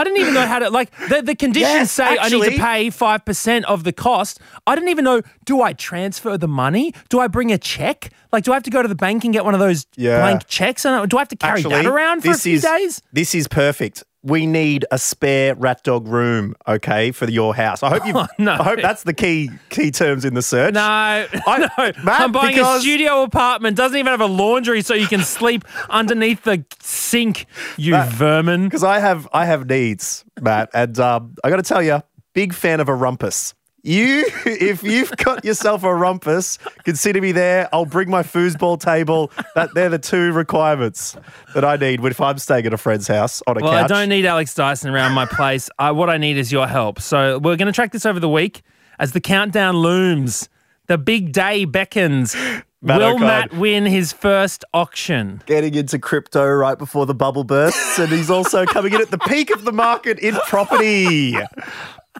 I 0.00 0.04
didn't 0.04 0.18
even 0.20 0.32
know 0.32 0.46
how 0.46 0.58
to 0.60 0.70
like 0.70 0.90
the, 1.10 1.20
the 1.20 1.34
conditions 1.34 1.74
Yes, 1.74 1.92
say 1.92 2.16
I 2.18 2.28
need 2.30 2.42
to 2.42 2.58
pay 2.58 2.88
five 2.88 3.24
percent 3.26 3.66
of 3.66 3.84
the 3.84 3.92
cost. 3.92 4.40
I 4.66 4.74
didn't 4.74 4.88
even 4.88 5.04
know. 5.04 5.20
Do 5.44 5.60
I 5.60 5.74
transfer 5.74 6.38
the 6.38 6.48
money? 6.48 6.94
Do 7.10 7.20
I 7.20 7.28
bring 7.28 7.52
a 7.52 7.58
check? 7.58 8.10
Like, 8.32 8.44
do 8.44 8.52
I 8.52 8.54
have 8.54 8.62
to 8.62 8.70
go 8.70 8.80
to 8.80 8.88
the 8.88 8.94
bank 8.94 9.24
and 9.24 9.32
get 9.32 9.44
one 9.44 9.52
of 9.52 9.60
those 9.60 9.86
Yeah. 9.96 10.20
blank 10.20 10.46
checks? 10.46 10.86
And 10.86 11.06
do 11.10 11.18
I 11.18 11.20
have 11.20 11.28
to 11.28 11.36
carry 11.36 11.58
Actually, 11.60 11.74
that 11.82 11.86
around 11.86 12.22
for 12.22 12.28
a 12.28 12.32
this 12.32 12.44
few 12.44 12.54
is, 12.54 12.62
days? 12.62 13.02
This 13.12 13.34
is 13.34 13.46
perfect. 13.46 14.04
We 14.22 14.44
need 14.46 14.84
a 14.90 14.98
spare 14.98 15.54
rat 15.54 15.82
dog 15.82 16.06
room, 16.06 16.54
okay, 16.68 17.10
for 17.10 17.28
your 17.30 17.54
house. 17.54 17.82
I 17.82 17.88
hope 17.88 18.06
you. 18.06 18.12
Oh, 18.20 18.26
no. 18.38 18.52
I 18.52 18.62
hope 18.62 18.82
that's 18.82 19.02
the 19.04 19.14
key 19.14 19.48
key 19.70 19.90
terms 19.90 20.24
in 20.26 20.34
the 20.34 20.42
search. 20.42 20.74
No, 20.74 20.80
I- 20.82 21.26
no. 21.78 21.92
Matt, 22.04 22.20
I'm 22.20 22.32
buying 22.32 22.58
a 22.58 22.80
studio 22.80 23.22
apartment. 23.22 23.76
Doesn't 23.78 23.96
even 23.96 24.10
have 24.10 24.20
a 24.20 24.26
laundry, 24.26 24.82
so 24.82 24.92
you 24.94 25.06
can 25.06 25.22
sleep 25.22 25.64
underneath 25.88 26.42
the 26.42 26.64
sink. 26.80 27.46
You 27.78 27.96
vermin. 28.10 28.64
because 28.64 28.84
I 28.84 28.98
have 28.98 29.26
I 29.32 29.46
have 29.46 29.66
needs, 29.68 30.24
Matt, 30.40 30.68
and 30.74 30.98
um, 30.98 31.34
I 31.42 31.48
got 31.48 31.56
to 31.56 31.62
tell 31.62 31.82
you, 31.82 32.02
big 32.34 32.52
fan 32.52 32.80
of 32.80 32.88
a 32.90 32.94
rumpus. 32.94 33.54
You, 33.82 34.24
if 34.44 34.82
you've 34.82 35.16
got 35.16 35.44
yourself 35.44 35.84
a 35.84 35.94
rumpus, 35.94 36.58
consider 36.84 37.20
me 37.20 37.32
there. 37.32 37.68
I'll 37.72 37.86
bring 37.86 38.10
my 38.10 38.22
foosball 38.22 38.78
table. 38.78 39.30
That 39.54 39.70
they're 39.74 39.88
the 39.88 39.98
two 39.98 40.32
requirements 40.32 41.16
that 41.54 41.64
I 41.64 41.76
need 41.76 42.04
if 42.04 42.20
I'm 42.20 42.38
staying 42.38 42.66
at 42.66 42.74
a 42.74 42.78
friend's 42.78 43.08
house 43.08 43.42
on 43.46 43.56
a 43.56 43.60
Well, 43.64 43.72
couch. 43.72 43.84
I 43.84 43.86
don't 43.86 44.08
need 44.08 44.26
Alex 44.26 44.54
Dyson 44.54 44.90
around 44.90 45.12
my 45.12 45.26
place. 45.26 45.70
I, 45.78 45.92
what 45.92 46.10
I 46.10 46.18
need 46.18 46.36
is 46.36 46.52
your 46.52 46.66
help. 46.66 47.00
So 47.00 47.38
we're 47.38 47.56
going 47.56 47.66
to 47.66 47.72
track 47.72 47.92
this 47.92 48.04
over 48.04 48.20
the 48.20 48.28
week 48.28 48.62
as 48.98 49.12
the 49.12 49.20
countdown 49.20 49.76
looms. 49.76 50.48
The 50.86 50.98
big 50.98 51.32
day 51.32 51.64
beckons. 51.64 52.34
Matt 52.82 53.00
Will 53.00 53.16
Okine. 53.16 53.20
Matt 53.20 53.54
win 53.54 53.84
his 53.84 54.12
first 54.12 54.64
auction? 54.72 55.42
Getting 55.46 55.74
into 55.74 55.98
crypto 55.98 56.46
right 56.46 56.78
before 56.78 57.04
the 57.06 57.14
bubble 57.14 57.44
bursts, 57.44 57.98
and 57.98 58.08
he's 58.08 58.30
also 58.30 58.64
coming 58.64 58.94
in 58.94 59.00
at 59.02 59.10
the 59.10 59.18
peak 59.18 59.50
of 59.50 59.64
the 59.64 59.72
market 59.72 60.18
in 60.18 60.34
property. 60.48 61.36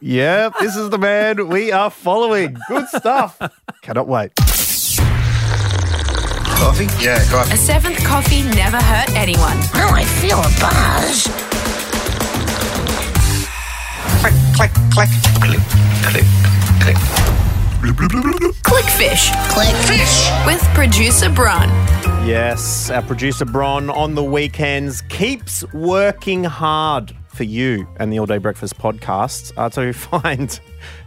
Yep, 0.03 0.55
this 0.61 0.77
is 0.77 0.89
the 0.91 0.99
man 0.99 1.49
we 1.49 1.73
are 1.73 1.91
following. 1.91 2.57
Good 2.69 2.89
stuff. 2.89 3.39
Cannot 3.83 4.09
wait. 4.09 4.33
Coffee? 6.57 6.87
Yeah, 7.05 7.23
coffee. 7.29 7.53
A 7.53 7.57
seventh 7.57 8.03
coffee 8.05 8.43
never 8.57 8.79
hurt 8.79 9.11
anyone. 9.17 9.57
Oh, 9.75 9.91
I 9.93 10.05
feel 10.05 10.39
a 10.39 10.49
buzz. 10.61 11.27
Click, 14.21 14.35
click, 14.57 14.73
click. 14.93 15.09
Click, 15.43 15.61
click, 16.03 16.27
click. 16.81 16.97
Bloop, 17.81 17.95
bloop, 17.97 18.09
bloop, 18.11 18.23
bloop, 18.23 18.39
bloop. 18.39 18.63
Clickfish 18.63 19.33
Click 19.51 19.75
fish. 19.87 20.31
with 20.47 20.63
producer 20.75 21.29
Bron. 21.31 21.69
Yes, 22.27 22.91
our 22.91 23.03
producer 23.03 23.45
Bron 23.45 23.91
on 23.91 24.15
the 24.15 24.23
weekends 24.25 25.03
keeps 25.03 25.65
working 25.73 26.45
hard 26.45 27.15
for 27.41 27.45
you 27.45 27.89
and 27.97 28.13
the 28.13 28.19
All 28.19 28.27
Day 28.27 28.37
Breakfast 28.37 28.77
podcast 28.77 29.55
are 29.57 29.71
to 29.71 29.93
find 29.95 30.61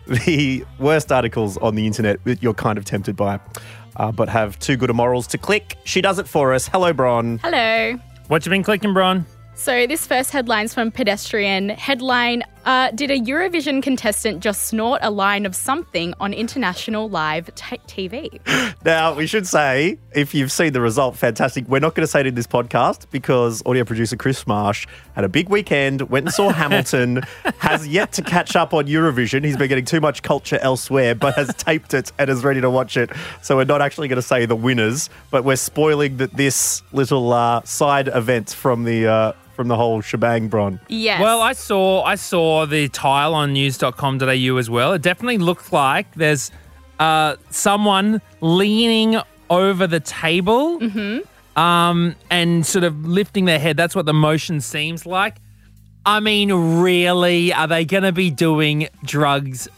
the 0.07 0.65
worst 0.79 1.11
articles 1.11 1.57
on 1.57 1.75
the 1.75 1.85
internet 1.85 2.23
that 2.23 2.41
you're 2.41 2.55
kind 2.55 2.79
of 2.79 2.85
tempted 2.85 3.15
by, 3.15 3.39
uh, 3.97 4.11
but 4.11 4.29
have 4.29 4.57
too 4.57 4.75
good 4.75 4.89
a 4.89 4.93
morals 4.93 5.27
to 5.27 5.37
click. 5.37 5.77
She 5.83 6.01
does 6.01 6.17
it 6.17 6.27
for 6.27 6.51
us. 6.55 6.67
Hello, 6.67 6.91
Bron. 6.91 7.37
Hello. 7.43 7.99
What 8.29 8.43
you 8.47 8.49
been 8.49 8.63
clicking, 8.63 8.95
Bron? 8.95 9.27
So 9.53 9.85
this 9.85 10.07
first 10.07 10.31
headline's 10.31 10.73
from 10.73 10.89
Pedestrian. 10.89 11.69
Headline: 11.69 12.41
uh, 12.65 12.91
Did 12.91 13.11
a 13.11 13.19
Eurovision 13.19 13.81
contestant 13.81 14.41
just 14.41 14.63
snort 14.63 14.99
a 15.03 15.11
line 15.11 15.45
of 15.45 15.55
something 15.55 16.13
on 16.19 16.33
international 16.33 17.09
live 17.09 17.53
t- 17.55 17.77
TV? 17.87 18.39
Now, 18.85 19.13
we 19.13 19.27
should 19.27 19.47
say, 19.47 19.97
if 20.13 20.33
you've 20.33 20.51
seen 20.51 20.73
the 20.73 20.81
result, 20.81 21.15
fantastic. 21.15 21.65
We're 21.69 21.79
not 21.79 21.95
going 21.95 22.03
to 22.03 22.11
say 22.11 22.19
it 22.19 22.27
in 22.27 22.35
this 22.35 22.47
podcast 22.47 23.05
because 23.11 23.63
audio 23.65 23.85
producer 23.85 24.17
Chris 24.17 24.45
Marsh 24.45 24.87
had 25.15 25.23
a 25.23 25.29
big 25.29 25.47
weekend, 25.47 26.01
went 26.09 26.25
and 26.25 26.33
saw 26.33 26.49
Hamilton, 26.53 27.21
has 27.59 27.87
yet 27.87 28.11
to 28.13 28.21
catch 28.21 28.57
up 28.57 28.73
on 28.73 28.87
Eurovision. 28.87 29.45
He's 29.45 29.55
been 29.55 29.69
getting 29.69 29.85
too 29.85 30.01
much 30.01 30.21
culture 30.21 30.59
elsewhere, 30.61 31.15
but 31.15 31.35
has 31.35 31.53
taped 31.55 31.93
it 31.93 32.11
and 32.19 32.29
is 32.29 32.43
ready 32.43 32.59
to 32.59 32.69
watch 32.69 32.97
it. 32.97 33.09
So 33.41 33.55
we're 33.55 33.63
not 33.63 33.81
actually 33.81 34.09
going 34.09 34.17
to 34.17 34.21
say 34.21 34.45
the 34.45 34.55
winners, 34.55 35.09
but 35.31 35.45
we're 35.45 35.55
spoiling 35.55 36.17
that 36.17 36.33
this 36.33 36.83
little 36.91 37.31
uh, 37.31 37.63
side 37.63 38.09
event 38.09 38.49
from 38.49 38.83
the 38.83 39.07
uh, 39.07 39.33
from 39.53 39.67
the 39.67 39.75
whole 39.75 40.01
shebang, 40.01 40.47
Bron. 40.47 40.79
Yes. 40.87 41.21
Well, 41.21 41.41
I 41.41 41.53
saw 41.53 42.03
I 42.03 42.15
saw 42.15 42.65
the 42.65 42.89
tile 42.89 43.33
on 43.33 43.53
news.com.au 43.53 44.57
as 44.57 44.69
well. 44.69 44.93
It 44.93 45.01
definitely 45.01 45.37
looked 45.37 45.71
like 45.71 46.13
there's 46.15 46.51
uh, 46.99 47.35
someone 47.49 48.21
leaning 48.41 49.17
over 49.49 49.87
the 49.87 49.99
table 49.99 50.79
um, 51.55 52.15
and 52.29 52.65
sort 52.65 52.83
of 52.83 53.05
lifting 53.05 53.45
their 53.45 53.59
head. 53.59 53.77
That's 53.77 53.95
what 53.95 54.05
the 54.05 54.13
motion 54.13 54.61
seems 54.61 55.05
like. 55.05 55.37
I 56.05 56.19
mean, 56.19 56.51
really, 56.81 57.53
are 57.53 57.67
they 57.67 57.85
going 57.85 58.03
to 58.03 58.11
be 58.11 58.29
doing 58.29 58.89
drugs 59.05 59.69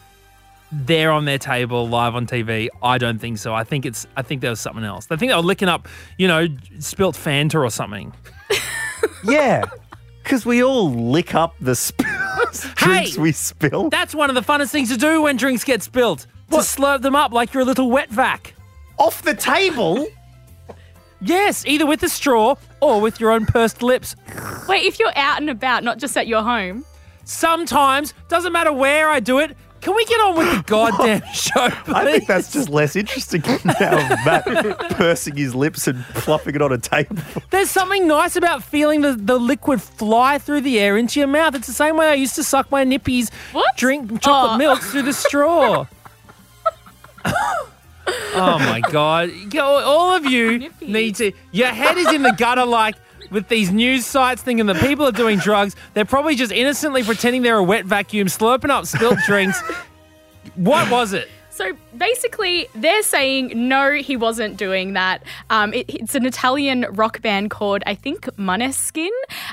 there 0.72 1.12
on 1.12 1.24
their 1.24 1.38
table 1.38 1.88
live 1.88 2.16
on 2.16 2.26
TV? 2.26 2.68
I 2.82 2.98
don't 2.98 3.20
think 3.20 3.38
so. 3.38 3.54
I 3.54 3.62
think 3.64 3.86
it's 3.86 4.06
I 4.16 4.22
think 4.22 4.40
there 4.40 4.50
was 4.50 4.60
something 4.60 4.84
else. 4.84 5.06
I 5.10 5.16
think 5.16 5.30
they 5.30 5.36
were 5.36 5.42
licking 5.42 5.68
up, 5.68 5.86
you 6.18 6.26
know, 6.26 6.48
spilt 6.80 7.14
Fanta 7.14 7.62
or 7.62 7.70
something. 7.70 8.12
Yeah, 9.24 9.64
because 10.22 10.46
we 10.46 10.62
all 10.62 10.90
lick 10.92 11.34
up 11.34 11.54
the 11.60 11.74
sp- 11.74 12.04
drinks 12.76 13.14
Hey! 13.16 13.20
we 13.20 13.32
spill. 13.32 13.90
That's 13.90 14.14
one 14.14 14.28
of 14.30 14.34
the 14.34 14.42
funnest 14.42 14.70
things 14.70 14.90
to 14.90 14.96
do 14.96 15.22
when 15.22 15.36
drinks 15.36 15.64
get 15.64 15.82
spilt. 15.82 16.26
To 16.50 16.58
slurp 16.58 17.02
them 17.02 17.16
up 17.16 17.32
like 17.32 17.52
you're 17.52 17.62
a 17.64 17.66
little 17.66 17.90
wet 17.90 18.08
vac. 18.10 18.54
Off 18.98 19.22
the 19.22 19.34
table? 19.34 20.06
Yes, 21.20 21.64
either 21.66 21.86
with 21.86 22.02
a 22.02 22.08
straw 22.08 22.54
or 22.80 23.00
with 23.00 23.18
your 23.20 23.32
own 23.32 23.46
pursed 23.46 23.82
lips. 23.82 24.14
Wait, 24.68 24.84
if 24.84 24.98
you're 25.00 25.16
out 25.16 25.40
and 25.40 25.50
about, 25.50 25.82
not 25.82 25.98
just 25.98 26.16
at 26.16 26.26
your 26.28 26.42
home. 26.42 26.84
Sometimes, 27.24 28.14
doesn't 28.28 28.52
matter 28.52 28.72
where 28.72 29.08
I 29.10 29.18
do 29.20 29.38
it. 29.40 29.56
Can 29.80 29.94
we 29.94 30.04
get 30.06 30.20
on 30.20 30.36
with 30.36 30.50
the 30.56 30.62
goddamn 30.66 31.22
show, 31.32 31.68
please? 31.70 31.94
I 31.94 32.04
think 32.04 32.26
that's 32.26 32.52
just 32.52 32.68
less 32.68 32.96
interesting 32.96 33.42
now. 33.64 33.96
Matt 34.24 34.44
pursing 34.90 35.36
his 35.36 35.54
lips 35.54 35.86
and 35.86 36.04
flopping 36.06 36.54
it 36.56 36.62
on 36.62 36.72
a 36.72 36.78
table. 36.78 37.16
There's 37.50 37.70
something 37.70 38.08
nice 38.08 38.34
about 38.36 38.64
feeling 38.64 39.02
the, 39.02 39.12
the 39.12 39.38
liquid 39.38 39.80
fly 39.80 40.38
through 40.38 40.62
the 40.62 40.78
air 40.80 40.96
into 40.96 41.20
your 41.20 41.28
mouth. 41.28 41.54
It's 41.54 41.66
the 41.68 41.72
same 41.72 41.96
way 41.96 42.08
I 42.08 42.14
used 42.14 42.34
to 42.36 42.42
suck 42.42 42.70
my 42.70 42.84
nippies, 42.84 43.30
What? 43.52 43.76
drink 43.76 44.20
chocolate 44.20 44.52
Oh. 44.54 44.58
milk 44.58 44.80
through 44.82 45.02
the 45.02 45.12
straw. 45.12 45.86
oh 47.26 48.58
my 48.58 48.80
god! 48.90 49.30
All 49.58 50.14
of 50.14 50.24
you 50.26 50.70
need 50.80 51.16
to. 51.16 51.32
Your 51.52 51.68
head 51.68 51.96
is 51.96 52.12
in 52.12 52.22
the 52.22 52.32
gutter, 52.32 52.64
like 52.64 52.94
with 53.30 53.48
these 53.48 53.70
news 53.70 54.06
sites 54.06 54.42
thinking 54.42 54.66
that 54.66 54.76
people 54.76 55.06
are 55.06 55.12
doing 55.12 55.38
drugs. 55.38 55.76
They're 55.94 56.04
probably 56.04 56.34
just 56.34 56.52
innocently 56.52 57.02
pretending 57.02 57.42
they're 57.42 57.56
a 57.58 57.62
wet 57.64 57.84
vacuum, 57.84 58.28
slurping 58.28 58.70
up 58.70 58.86
spilt 58.86 59.18
drinks. 59.26 59.60
What 60.54 60.90
was 60.90 61.12
it? 61.12 61.28
So 61.50 61.72
basically, 61.96 62.66
they're 62.74 63.02
saying 63.02 63.52
no, 63.54 63.94
he 63.94 64.14
wasn't 64.14 64.58
doing 64.58 64.92
that. 64.92 65.22
Um, 65.48 65.72
it, 65.72 65.86
it's 65.88 66.14
an 66.14 66.26
Italian 66.26 66.84
rock 66.90 67.22
band 67.22 67.48
called, 67.50 67.82
I 67.86 67.94
think, 67.94 68.26
Maneskin. 68.36 69.08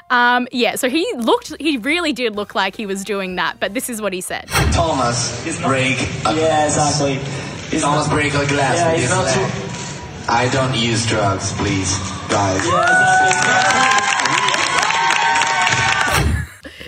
Um, 0.09 0.49
yeah, 0.51 0.75
so 0.75 0.89
he 0.89 1.09
looked, 1.15 1.55
he 1.61 1.77
really 1.77 2.11
did 2.11 2.35
look 2.35 2.55
like 2.55 2.75
he 2.75 2.85
was 2.85 3.05
doing 3.05 3.37
that, 3.37 3.61
but 3.61 3.73
this 3.73 3.89
is 3.89 4.01
what 4.01 4.11
he 4.11 4.19
said. 4.19 4.49
Thomas 4.73 5.41
break 5.61 5.97
Yeah, 6.25 6.65
exactly. 6.65 7.15
He's 7.71 7.81
Thomas 7.83 8.09
break 8.09 8.33
a 8.33 8.45
glass. 8.47 8.75
Yeah, 8.77 8.91
with 8.91 8.99
he's 8.99 9.09
his 9.09 9.09
not 9.09 9.25
leg. 9.25 9.51
too- 9.53 9.69
I 10.29 10.49
don't 10.51 10.75
use 10.75 11.05
drugs, 11.05 11.51
please, 11.53 11.97
guys. 12.29 12.63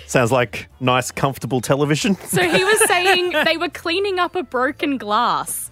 Sounds 0.06 0.32
like 0.32 0.68
nice, 0.80 1.10
comfortable 1.10 1.60
television. 1.60 2.16
So 2.26 2.48
he 2.48 2.64
was 2.64 2.86
saying 2.86 3.32
they 3.44 3.56
were 3.56 3.68
cleaning 3.68 4.18
up 4.18 4.34
a 4.36 4.42
broken 4.42 4.98
glass. 4.98 5.70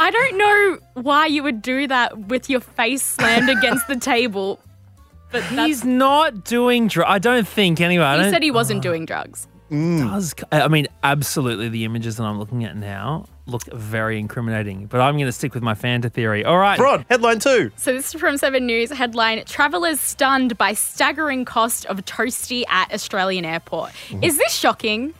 I 0.00 0.10
don't 0.10 0.38
know 0.38 0.78
why 1.02 1.26
you 1.26 1.42
would 1.42 1.62
do 1.62 1.86
that 1.88 2.18
with 2.28 2.48
your 2.48 2.60
face 2.60 3.02
slammed 3.02 3.48
against 3.50 3.86
the 3.88 3.96
table, 3.96 4.60
but 5.32 5.42
that's, 5.50 5.66
He's 5.66 5.84
not 5.84 6.44
doing 6.44 6.88
drugs. 6.88 7.10
I 7.10 7.18
don't 7.18 7.46
think 7.46 7.80
anyway. 7.80 8.04
I 8.04 8.16
he 8.16 8.22
don't, 8.24 8.32
said 8.32 8.42
he 8.42 8.50
wasn't 8.50 8.82
doing 8.82 9.04
drugs. 9.06 9.48
does. 9.70 10.34
I 10.52 10.68
mean, 10.68 10.86
absolutely, 11.02 11.68
the 11.68 11.84
images 11.84 12.16
that 12.16 12.24
I'm 12.24 12.38
looking 12.38 12.64
at 12.64 12.76
now 12.76 13.26
look 13.46 13.64
very 13.72 14.18
incriminating. 14.18 14.86
But 14.86 15.00
I'm 15.00 15.14
going 15.14 15.26
to 15.26 15.32
stick 15.32 15.54
with 15.54 15.62
my 15.62 15.74
Fanta 15.74 16.12
theory. 16.12 16.44
All 16.44 16.58
right. 16.58 16.76
Bron, 16.76 17.04
headline 17.08 17.38
two. 17.38 17.70
So 17.76 17.92
this 17.92 18.14
is 18.14 18.20
from 18.20 18.36
Seven 18.36 18.66
News 18.66 18.90
headline: 18.90 19.44
Travelers 19.44 20.00
stunned 20.00 20.58
by 20.58 20.72
staggering 20.74 21.44
cost 21.44 21.86
of 21.86 22.04
toasty 22.04 22.64
at 22.68 22.92
Australian 22.92 23.44
airport. 23.44 23.92
Is 24.22 24.36
this 24.38 24.52
shocking? 24.52 25.14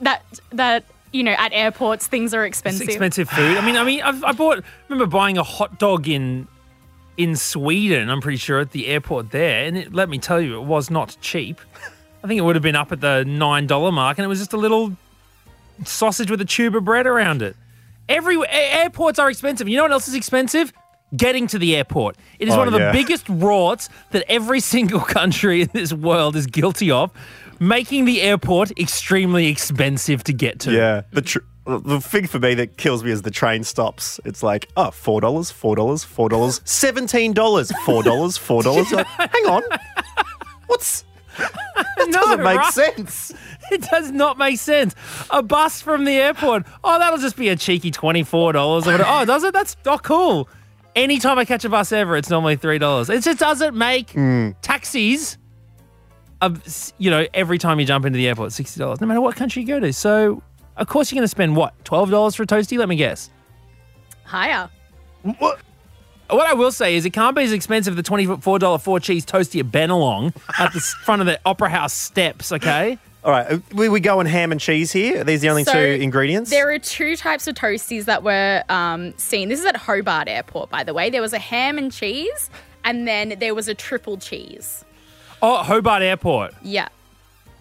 That 0.00 0.24
that 0.50 0.84
you 1.12 1.22
know 1.22 1.32
at 1.38 1.52
airports 1.52 2.06
things 2.06 2.34
are 2.34 2.44
It's 2.44 2.58
expensive. 2.58 2.88
expensive 2.88 3.28
food. 3.28 3.56
I 3.56 3.64
mean, 3.64 3.76
I 3.76 3.84
mean, 3.84 4.02
I've, 4.02 4.22
I 4.24 4.32
bought. 4.32 4.62
Remember 4.88 5.06
buying 5.10 5.38
a 5.38 5.42
hot 5.44 5.78
dog 5.78 6.08
in 6.08 6.48
in 7.16 7.36
Sweden. 7.36 8.08
I'm 8.10 8.20
pretty 8.20 8.38
sure 8.38 8.60
at 8.60 8.70
the 8.72 8.86
airport 8.86 9.30
there, 9.30 9.64
and 9.66 9.76
it, 9.76 9.92
let 9.92 10.08
me 10.08 10.18
tell 10.18 10.40
you, 10.40 10.60
it 10.60 10.64
was 10.64 10.90
not 10.90 11.16
cheap. 11.20 11.60
I 12.24 12.28
think 12.28 12.38
it 12.38 12.42
would 12.42 12.56
have 12.56 12.62
been 12.62 12.76
up 12.76 12.92
at 12.92 13.00
the 13.00 13.24
nine 13.24 13.66
dollar 13.66 13.92
mark, 13.92 14.18
and 14.18 14.24
it 14.24 14.28
was 14.28 14.38
just 14.38 14.52
a 14.52 14.56
little 14.56 14.96
sausage 15.84 16.30
with 16.30 16.40
a 16.40 16.44
tube 16.44 16.74
of 16.76 16.84
bread 16.84 17.06
around 17.06 17.42
it. 17.42 17.56
Every 18.08 18.38
airports 18.48 19.18
are 19.18 19.30
expensive. 19.30 19.68
You 19.68 19.76
know 19.76 19.82
what 19.84 19.92
else 19.92 20.08
is 20.08 20.14
expensive? 20.14 20.72
Getting 21.16 21.46
to 21.48 21.58
the 21.58 21.76
airport. 21.76 22.16
It 22.38 22.48
is 22.48 22.54
Oh, 22.54 22.58
one 22.58 22.68
of 22.68 22.72
the 22.72 22.90
biggest 22.92 23.26
rorts 23.26 23.88
that 24.10 24.24
every 24.28 24.60
single 24.74 25.00
country 25.00 25.62
in 25.62 25.70
this 25.72 25.92
world 25.92 26.36
is 26.36 26.46
guilty 26.46 26.90
of, 26.90 27.10
making 27.60 28.06
the 28.06 28.22
airport 28.22 28.78
extremely 28.78 29.48
expensive 29.48 30.24
to 30.24 30.32
get 30.32 30.60
to. 30.60 30.72
Yeah. 30.72 31.02
The 31.12 31.22
tr- 31.22 31.38
the 31.64 32.00
thing 32.00 32.26
for 32.26 32.40
me 32.40 32.54
that 32.54 32.76
kills 32.76 33.04
me 33.04 33.12
is 33.12 33.22
the 33.22 33.30
train 33.30 33.62
stops. 33.62 34.18
It's 34.24 34.42
like, 34.42 34.68
oh, 34.76 34.86
$4, 34.90 35.20
$4, 35.20 35.76
$4, 35.76 37.34
$17, 37.34 37.34
$4, 37.34 37.72
$4. 38.42 39.04
Hang 39.32 39.46
on. 39.46 39.62
What's. 40.66 41.04
no, 41.38 42.06
doesn't 42.10 42.42
make 42.42 42.58
right? 42.58 42.72
sense. 42.74 43.32
It 43.76 43.82
does 43.82 44.10
not 44.10 44.36
make 44.38 44.58
sense. 44.58 44.94
A 45.30 45.42
bus 45.42 45.80
from 45.80 46.04
the 46.04 46.12
airport. 46.12 46.64
Oh, 46.84 46.98
that'll 46.98 47.18
just 47.18 47.36
be 47.36 47.48
a 47.48 47.56
cheeky 47.56 47.90
twenty-four 47.90 48.52
dollars. 48.52 48.84
Oh, 48.86 49.24
does 49.24 49.44
it? 49.44 49.52
That's 49.52 49.76
oh 49.86 49.98
cool. 49.98 50.48
Anytime 50.94 51.38
I 51.38 51.44
catch 51.46 51.64
a 51.64 51.70
bus 51.70 51.90
ever, 51.92 52.16
it's 52.16 52.28
normally 52.28 52.56
three 52.56 52.78
dollars. 52.78 53.08
It 53.08 53.22
just 53.22 53.38
doesn't 53.38 53.74
make 53.76 54.08
taxis. 54.60 55.38
Uh, 56.42 56.50
you 56.98 57.10
know, 57.10 57.26
every 57.32 57.56
time 57.56 57.78
you 57.80 57.86
jump 57.86 58.04
into 58.04 58.16
the 58.16 58.28
airport, 58.28 58.52
sixty 58.52 58.78
dollars, 58.78 59.00
no 59.00 59.06
matter 59.06 59.20
what 59.20 59.36
country 59.36 59.62
you 59.62 59.68
go 59.68 59.80
to. 59.80 59.92
So, 59.92 60.42
of 60.76 60.86
course, 60.88 61.10
you're 61.10 61.16
going 61.16 61.24
to 61.24 61.28
spend 61.28 61.56
what 61.56 61.72
twelve 61.84 62.10
dollars 62.10 62.34
for 62.34 62.42
a 62.42 62.46
toasty? 62.46 62.76
Let 62.78 62.88
me 62.88 62.96
guess. 62.96 63.30
Higher. 64.24 64.68
What? 65.38 65.60
What 66.28 66.46
I 66.46 66.54
will 66.54 66.72
say 66.72 66.96
is, 66.96 67.04
it 67.04 67.10
can't 67.10 67.36
be 67.36 67.42
as 67.42 67.52
expensive 67.52 67.94
the 67.96 68.02
twenty-four 68.02 68.58
dollar 68.58 68.78
four 68.78 68.98
cheese 69.00 69.24
toasty 69.24 69.60
at 69.60 69.66
Bennelong 69.66 70.34
at 70.58 70.72
the 70.72 70.80
front 70.80 71.20
of 71.22 71.26
the 71.26 71.38
Opera 71.46 71.70
House 71.70 71.92
steps. 71.92 72.52
Okay. 72.52 72.98
All 73.24 73.30
right. 73.30 73.46
uh, 73.52 73.58
We, 73.74 73.88
we 73.88 74.00
go 74.00 74.18
on 74.20 74.26
ham 74.26 74.50
and 74.52 74.60
cheese 74.60 74.90
here. 74.92 75.12
These 75.12 75.20
are 75.20 75.24
these 75.24 75.40
the 75.42 75.48
only 75.50 75.64
So, 75.64 75.72
two 75.72 76.02
ingredients? 76.02 76.50
There 76.50 76.70
are 76.72 76.78
two 76.78 77.16
types 77.16 77.46
of 77.46 77.54
toasties 77.54 78.06
that 78.06 78.22
were 78.22 78.64
um, 78.68 79.14
seen. 79.16 79.48
This 79.48 79.60
is 79.60 79.66
at 79.66 79.76
Hobart 79.76 80.28
Airport, 80.28 80.70
by 80.70 80.82
the 80.82 80.92
way. 80.92 81.08
There 81.10 81.22
was 81.22 81.32
a 81.32 81.38
ham 81.38 81.78
and 81.78 81.92
cheese, 81.92 82.50
and 82.84 83.06
then 83.06 83.36
there 83.38 83.54
was 83.54 83.68
a 83.68 83.74
triple 83.74 84.16
cheese. 84.16 84.84
Oh, 85.40 85.62
Hobart 85.62 86.02
Airport. 86.02 86.54
Yeah. 86.62 86.88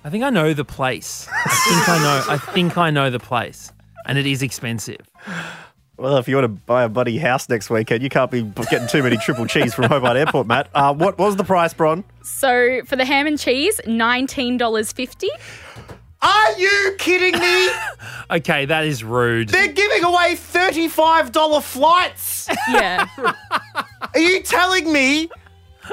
I 0.03 0.09
think 0.09 0.23
I 0.23 0.31
know 0.31 0.53
the 0.55 0.65
place. 0.65 1.27
I 1.31 1.49
think 1.69 1.89
I 1.89 1.97
know. 1.99 2.33
I 2.33 2.37
think 2.37 2.77
I 2.77 2.89
know 2.89 3.11
the 3.11 3.19
place, 3.19 3.71
and 4.07 4.17
it 4.17 4.25
is 4.25 4.41
expensive. 4.41 5.01
Well, 6.01 6.17
if 6.17 6.27
you 6.27 6.36
want 6.36 6.46
to 6.46 6.48
buy 6.65 6.81
a 6.81 6.89
buddy 6.89 7.20
house 7.20 7.48
next 7.48 7.70
weekend, 7.70 8.01
you 8.01 8.10
can't 8.10 8.31
be 8.31 8.41
getting 8.72 8.88
too 8.88 9.03
many 9.03 9.17
triple 9.17 9.46
cheese 9.46 9.75
from 9.75 9.86
Hobart 9.86 10.17
Airport, 10.17 10.48
Matt. 10.48 10.67
Uh, 10.74 10.96
what 10.96 11.20
was 11.20 11.36
the 11.36 11.43
price, 11.43 11.75
Bron? 11.75 12.03
So 12.24 12.81
for 12.86 12.96
the 12.96 13.05
ham 13.05 13.27
and 13.27 13.38
cheese, 13.38 13.79
nineteen 13.86 14.58
dollars 14.58 14.91
fifty. 14.91 15.29
Are 16.24 16.51
you 16.58 16.96
kidding 16.98 17.39
me? 17.39 17.70
Okay, 18.31 18.63
that 18.65 18.86
is 18.86 19.03
rude. 19.03 19.50
They're 19.50 19.74
giving 19.74 20.05
away 20.05 20.36
$35 20.36 21.62
flights. 21.63 22.48
Yeah. 22.70 23.05
Are 23.17 24.20
you 24.20 24.41
telling 24.41 24.93
me 24.93 25.29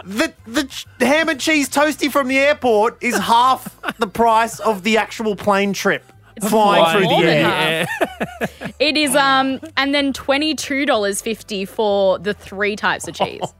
the 0.05 0.33
the 0.47 1.05
ham 1.05 1.31
and 1.31 1.41
cheese 1.41 1.69
toasty 1.69 2.09
from 2.13 2.29
the 2.29 2.39
airport 2.39 3.03
is 3.03 3.19
half 3.19 3.77
the 3.99 4.07
price 4.07 4.61
of 4.61 4.85
the 4.85 4.99
actual 4.99 5.35
plane 5.35 5.73
trip 5.73 6.05
flying 6.43 6.85
Flying 6.85 7.09
through 7.09 7.17
the 7.25 7.31
air. 7.31 7.87
half. 7.87 8.75
It 8.79 8.97
is 8.97 9.17
um 9.17 9.59
and 9.77 9.93
then 9.93 10.13
twenty 10.13 10.55
two 10.55 10.87
dollars 10.87 11.21
fifty 11.21 11.65
for 11.65 12.19
the 12.21 12.33
three 12.33 12.77
types 12.77 13.09
of 13.09 13.15
cheese. 13.15 13.41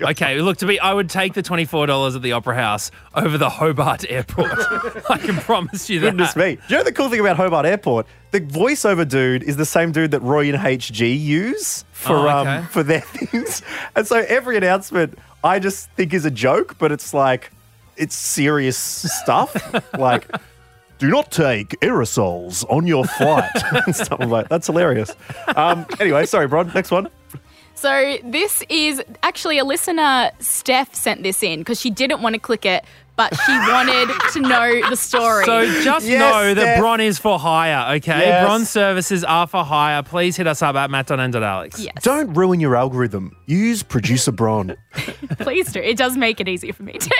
Okay, 0.00 0.40
look 0.40 0.56
to 0.56 0.66
me, 0.66 0.78
I 0.80 0.92
would 0.92 1.08
take 1.08 1.34
the 1.34 1.42
twenty 1.42 1.64
four 1.64 1.86
dollars 1.86 2.16
at 2.16 2.22
the 2.22 2.32
Opera 2.32 2.56
House 2.56 2.90
over 3.14 3.38
the 3.38 3.48
Hobart 3.48 4.04
Airport. 4.10 4.50
I 5.08 5.18
can 5.18 5.36
promise 5.36 5.88
you 5.88 6.00
that. 6.00 6.10
Goodness 6.10 6.34
me. 6.34 6.56
Do 6.56 6.62
you 6.70 6.76
know 6.78 6.82
the 6.84 6.92
cool 6.92 7.08
thing 7.08 7.20
about 7.20 7.36
Hobart 7.36 7.64
Airport? 7.64 8.06
The 8.32 8.40
voiceover 8.40 9.06
dude 9.08 9.44
is 9.44 9.56
the 9.56 9.64
same 9.64 9.92
dude 9.92 10.10
that 10.10 10.20
Roy 10.20 10.48
and 10.52 10.58
HG 10.58 11.18
use 11.20 11.84
for 11.92 12.16
Oh, 12.28 12.38
okay. 12.40 12.50
um 12.56 12.66
for 12.66 12.82
their 12.82 13.02
things. 13.02 13.62
And 13.94 14.04
so 14.06 14.24
every 14.28 14.56
announcement 14.56 15.16
I 15.44 15.60
just 15.60 15.88
think 15.92 16.12
is 16.12 16.24
a 16.24 16.30
joke, 16.32 16.76
but 16.78 16.90
it's 16.90 17.14
like 17.14 17.52
it's 17.96 18.16
serious 18.16 18.76
stuff. 18.76 19.54
like 19.96 20.26
do 21.04 21.10
not 21.10 21.30
take 21.30 21.70
aerosols 21.80 22.64
on 22.70 22.86
your 22.86 23.04
flight 23.04 23.50
and 23.86 23.94
stuff 23.94 24.18
I'm 24.20 24.30
like 24.30 24.48
that's 24.48 24.66
hilarious. 24.66 25.10
Um, 25.54 25.86
anyway, 26.00 26.26
sorry, 26.26 26.46
Bron. 26.48 26.70
Next 26.74 26.90
one. 26.90 27.08
So 27.74 28.16
this 28.24 28.62
is 28.70 29.02
actually 29.22 29.58
a 29.58 29.64
listener, 29.64 30.30
Steph, 30.38 30.94
sent 30.94 31.22
this 31.22 31.42
in 31.42 31.58
because 31.60 31.78
she 31.80 31.90
didn't 31.90 32.22
want 32.22 32.34
to 32.34 32.38
click 32.38 32.64
it, 32.64 32.84
but 33.16 33.34
she 33.44 33.52
wanted 33.52 34.08
to 34.32 34.40
know 34.40 34.88
the 34.88 34.96
story. 34.96 35.44
So 35.44 35.66
just 35.82 36.06
Yes, 36.06 36.18
know 36.18 36.54
that 36.54 36.60
Steph. 36.62 36.78
Bron 36.80 37.00
is 37.00 37.18
for 37.18 37.38
hire, 37.38 37.96
okay? 37.96 38.20
Yes. 38.20 38.44
Bron 38.46 38.64
services 38.64 39.22
are 39.24 39.46
for 39.46 39.64
hire. 39.64 40.02
Please 40.02 40.36
hit 40.36 40.46
us 40.46 40.62
up 40.62 40.76
at 40.76 40.90
matt.n.alex. 40.90 41.78
yes, 41.80 41.94
Don't 42.02 42.32
ruin 42.32 42.58
your 42.60 42.74
algorithm. 42.76 43.36
Use 43.46 43.82
producer 43.82 44.32
Bron. 44.32 44.76
please 45.40 45.70
do. 45.72 45.80
It 45.80 45.96
does 45.98 46.16
make 46.16 46.40
it 46.40 46.48
easier 46.48 46.72
for 46.72 46.84
me 46.84 46.92
too. 46.94 47.10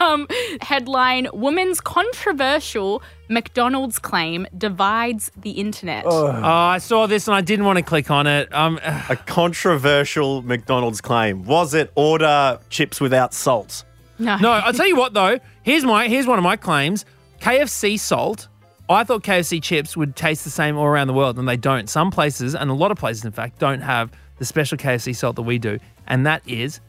Um, 0.00 0.26
headline: 0.60 1.28
Woman's 1.32 1.80
controversial 1.80 3.02
McDonald's 3.28 3.98
claim 3.98 4.46
divides 4.56 5.30
the 5.36 5.52
internet. 5.52 6.04
Oh, 6.06 6.26
I 6.42 6.78
saw 6.78 7.06
this 7.06 7.26
and 7.28 7.34
I 7.34 7.40
didn't 7.40 7.64
want 7.64 7.78
to 7.78 7.82
click 7.84 8.10
on 8.10 8.26
it. 8.26 8.52
Um, 8.54 8.78
A 9.08 9.16
controversial 9.16 10.42
McDonald's 10.42 11.00
claim. 11.00 11.44
Was 11.44 11.74
it 11.74 11.90
order 11.94 12.58
chips 12.70 13.00
without 13.00 13.32
salt? 13.34 13.84
No, 14.18 14.36
no, 14.38 14.50
I'll 14.52 14.72
tell 14.72 14.86
you 14.86 14.96
what 14.96 15.14
though. 15.14 15.38
Here's 15.62 15.84
my 15.84 16.08
here's 16.08 16.26
one 16.26 16.38
of 16.38 16.44
my 16.44 16.56
claims. 16.56 17.04
KFC 17.40 17.98
salt. 17.98 18.48
I 18.88 19.02
thought 19.02 19.22
KFC 19.22 19.62
chips 19.62 19.96
would 19.96 20.14
taste 20.14 20.44
the 20.44 20.50
same 20.50 20.76
all 20.76 20.84
around 20.84 21.06
the 21.06 21.14
world, 21.14 21.38
and 21.38 21.48
they 21.48 21.56
don't. 21.56 21.88
Some 21.88 22.10
places, 22.10 22.54
and 22.54 22.70
a 22.70 22.74
lot 22.74 22.90
of 22.90 22.98
places, 22.98 23.24
in 23.24 23.32
fact, 23.32 23.58
don't 23.58 23.80
have 23.80 24.12
the 24.38 24.44
special 24.44 24.76
KFC 24.76 25.16
salt 25.16 25.36
that 25.36 25.42
we 25.42 25.58
do, 25.58 25.78
and 26.06 26.26
that 26.26 26.42
is 26.46 26.80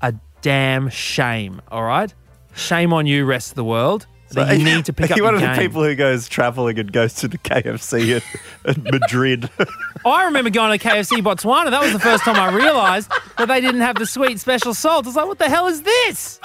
a 0.00 0.14
damn 0.42 0.88
shame. 0.90 1.62
All 1.70 1.84
right, 1.84 2.12
shame 2.54 2.92
on 2.92 3.06
you, 3.06 3.24
rest 3.24 3.52
of 3.52 3.56
the 3.56 3.64
world. 3.64 4.06
That 4.32 4.58
you 4.58 4.64
need 4.64 4.86
to 4.86 4.92
pick 4.92 5.10
Are 5.10 5.12
up 5.12 5.16
you 5.18 5.24
your 5.24 5.32
one 5.32 5.42
of 5.42 5.56
the 5.56 5.60
people 5.60 5.84
who 5.84 5.94
goes 5.94 6.28
traveling 6.28 6.78
and 6.78 6.90
goes 6.90 7.14
to 7.16 7.28
the 7.28 7.36
KFC 7.38 8.16
in, 8.16 8.70
at 8.70 8.82
Madrid? 8.82 9.50
I 10.06 10.24
remember 10.24 10.48
going 10.48 10.78
to 10.78 10.82
KFC 10.82 11.18
Botswana. 11.18 11.70
That 11.70 11.82
was 11.82 11.92
the 11.92 11.98
first 11.98 12.24
time 12.24 12.36
I 12.36 12.50
realised 12.54 13.10
that 13.36 13.48
they 13.48 13.60
didn't 13.60 13.82
have 13.82 13.96
the 13.96 14.06
sweet 14.06 14.40
special 14.40 14.72
salt. 14.74 15.04
I 15.04 15.08
was 15.08 15.16
like, 15.16 15.26
what 15.26 15.38
the 15.38 15.48
hell 15.48 15.66
is 15.66 15.82
this? 15.82 16.40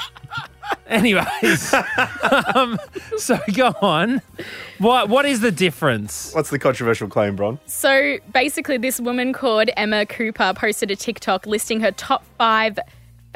Anyways, 0.87 1.73
um, 2.55 2.77
so 3.17 3.39
go 3.53 3.73
on. 3.81 4.21
What 4.79 5.07
what 5.07 5.25
is 5.25 5.39
the 5.39 5.51
difference? 5.51 6.33
What's 6.33 6.49
the 6.49 6.59
controversial 6.59 7.07
claim, 7.07 7.37
Bron? 7.37 7.57
So 7.67 8.17
basically, 8.33 8.77
this 8.77 8.99
woman 8.99 9.31
called 9.31 9.69
Emma 9.77 10.05
Cooper 10.05 10.53
posted 10.53 10.91
a 10.91 10.95
TikTok 10.97 11.45
listing 11.45 11.79
her 11.79 11.91
top 11.91 12.25
five 12.37 12.79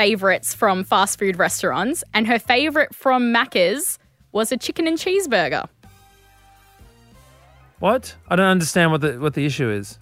favorites 0.01 0.55
from 0.55 0.83
fast 0.83 1.19
food 1.19 1.37
restaurants, 1.37 2.03
and 2.11 2.25
her 2.27 2.39
favorite 2.39 2.95
from 2.95 3.31
Macca's 3.31 3.99
was 4.31 4.51
a 4.51 4.57
chicken 4.57 4.87
and 4.87 4.97
cheeseburger. 4.97 5.67
What? 7.79 8.15
I 8.27 8.35
don't 8.35 8.47
understand 8.47 8.91
what 8.91 9.01
the 9.01 9.19
what 9.19 9.35
the 9.35 9.45
issue 9.45 9.69
is. 9.69 9.99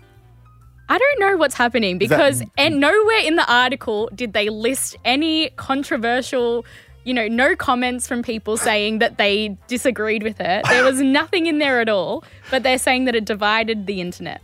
I 0.87 0.97
don't 0.97 1.19
know 1.19 1.35
what's 1.35 1.55
happening 1.55 1.97
that- 1.99 2.07
because 2.09 2.41
and 2.57 2.79
nowhere 2.79 3.19
in 3.25 3.35
the 3.35 3.51
article 3.51 4.09
did 4.15 4.31
they 4.31 4.47
list 4.49 4.95
any 5.03 5.49
controversial, 5.57 6.65
you 7.03 7.13
know, 7.13 7.27
no 7.27 7.55
comments 7.57 8.07
from 8.07 8.23
people 8.23 8.55
saying 8.55 8.99
that 8.99 9.17
they 9.17 9.57
disagreed 9.67 10.23
with 10.23 10.39
it. 10.39 10.65
There 10.69 10.83
was 10.85 11.01
nothing 11.19 11.45
in 11.47 11.59
there 11.59 11.81
at 11.81 11.89
all, 11.89 12.23
but 12.49 12.63
they're 12.63 12.79
saying 12.79 13.03
that 13.05 13.15
it 13.15 13.25
divided 13.25 13.85
the 13.85 13.99
internet. 13.99 14.41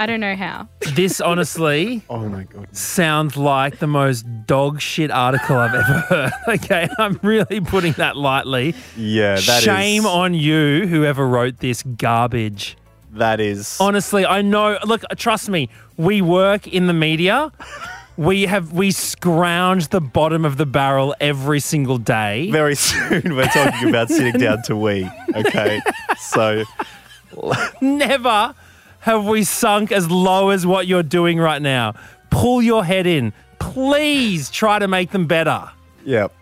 I 0.00 0.06
don't 0.06 0.20
know 0.20 0.36
how. 0.36 0.68
This 0.94 1.20
honestly 1.20 2.02
Oh 2.10 2.28
my 2.28 2.44
god. 2.44 2.68
sounds 2.76 3.36
like 3.36 3.78
the 3.80 3.86
most 3.88 4.24
dog 4.46 4.80
shit 4.80 5.10
article 5.10 5.56
I've 5.56 5.74
ever 5.74 5.82
heard. 6.00 6.32
Okay, 6.48 6.88
I'm 6.98 7.18
really 7.22 7.60
putting 7.60 7.92
that 7.94 8.16
lightly. 8.16 8.74
Yeah, 8.96 9.34
that 9.34 9.58
is 9.58 9.62
Shame 9.64 10.06
on 10.06 10.34
you, 10.34 10.86
whoever 10.86 11.26
wrote 11.26 11.58
this 11.58 11.82
garbage. 11.82 12.76
that 13.12 13.40
is 13.40 13.76
Honestly, 13.80 14.24
I 14.24 14.42
know. 14.42 14.78
Look, 14.84 15.02
trust 15.16 15.48
me. 15.48 15.68
We 15.96 16.22
work 16.22 16.66
in 16.68 16.86
the 16.86 16.92
media. 16.94 17.50
We 18.16 18.42
have 18.46 18.72
we 18.72 18.90
scrounge 18.92 19.88
the 19.88 20.00
bottom 20.00 20.44
of 20.44 20.56
the 20.56 20.66
barrel 20.66 21.14
every 21.20 21.60
single 21.60 21.98
day. 21.98 22.50
very 22.50 22.74
soon. 22.74 23.36
We're 23.36 23.46
talking 23.46 23.88
about 23.88 24.08
sitting 24.08 24.40
down 24.40 24.62
to 24.64 24.76
we. 24.84 25.08
Okay, 25.34 25.80
so 26.18 26.64
Never 27.80 28.54
have 29.00 29.24
we 29.26 29.44
sunk 29.44 29.92
as 29.92 30.10
low 30.10 30.50
as 30.50 30.66
what 30.66 30.86
you're 30.86 31.02
doing 31.02 31.38
right 31.38 31.62
now. 31.62 31.94
Pull 32.30 32.62
your 32.62 32.84
head 32.84 33.06
in. 33.06 33.32
Please 33.58 34.50
try 34.50 34.78
to 34.78 34.88
make 34.88 35.10
them 35.10 35.26
better. 35.26 35.70
Yep. 36.04 36.32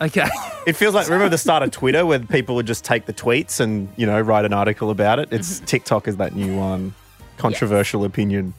Okay. 0.00 0.28
It 0.66 0.74
feels 0.74 0.94
like 0.94 1.06
remember 1.06 1.28
the 1.30 1.38
start 1.38 1.62
of 1.62 1.70
Twitter 1.70 2.04
where 2.04 2.18
people 2.18 2.54
would 2.56 2.66
just 2.66 2.84
take 2.84 3.06
the 3.06 3.12
tweets 3.14 3.60
and 3.60 3.88
you 3.96 4.06
know 4.06 4.20
write 4.20 4.44
an 4.44 4.52
article 4.52 4.90
about 4.90 5.18
it. 5.18 5.28
It's 5.32 5.60
TikTok 5.66 6.06
is 6.08 6.16
that 6.18 6.34
new 6.34 6.56
one. 6.56 6.94
Controversial 7.38 8.04
opinion. 8.04 8.52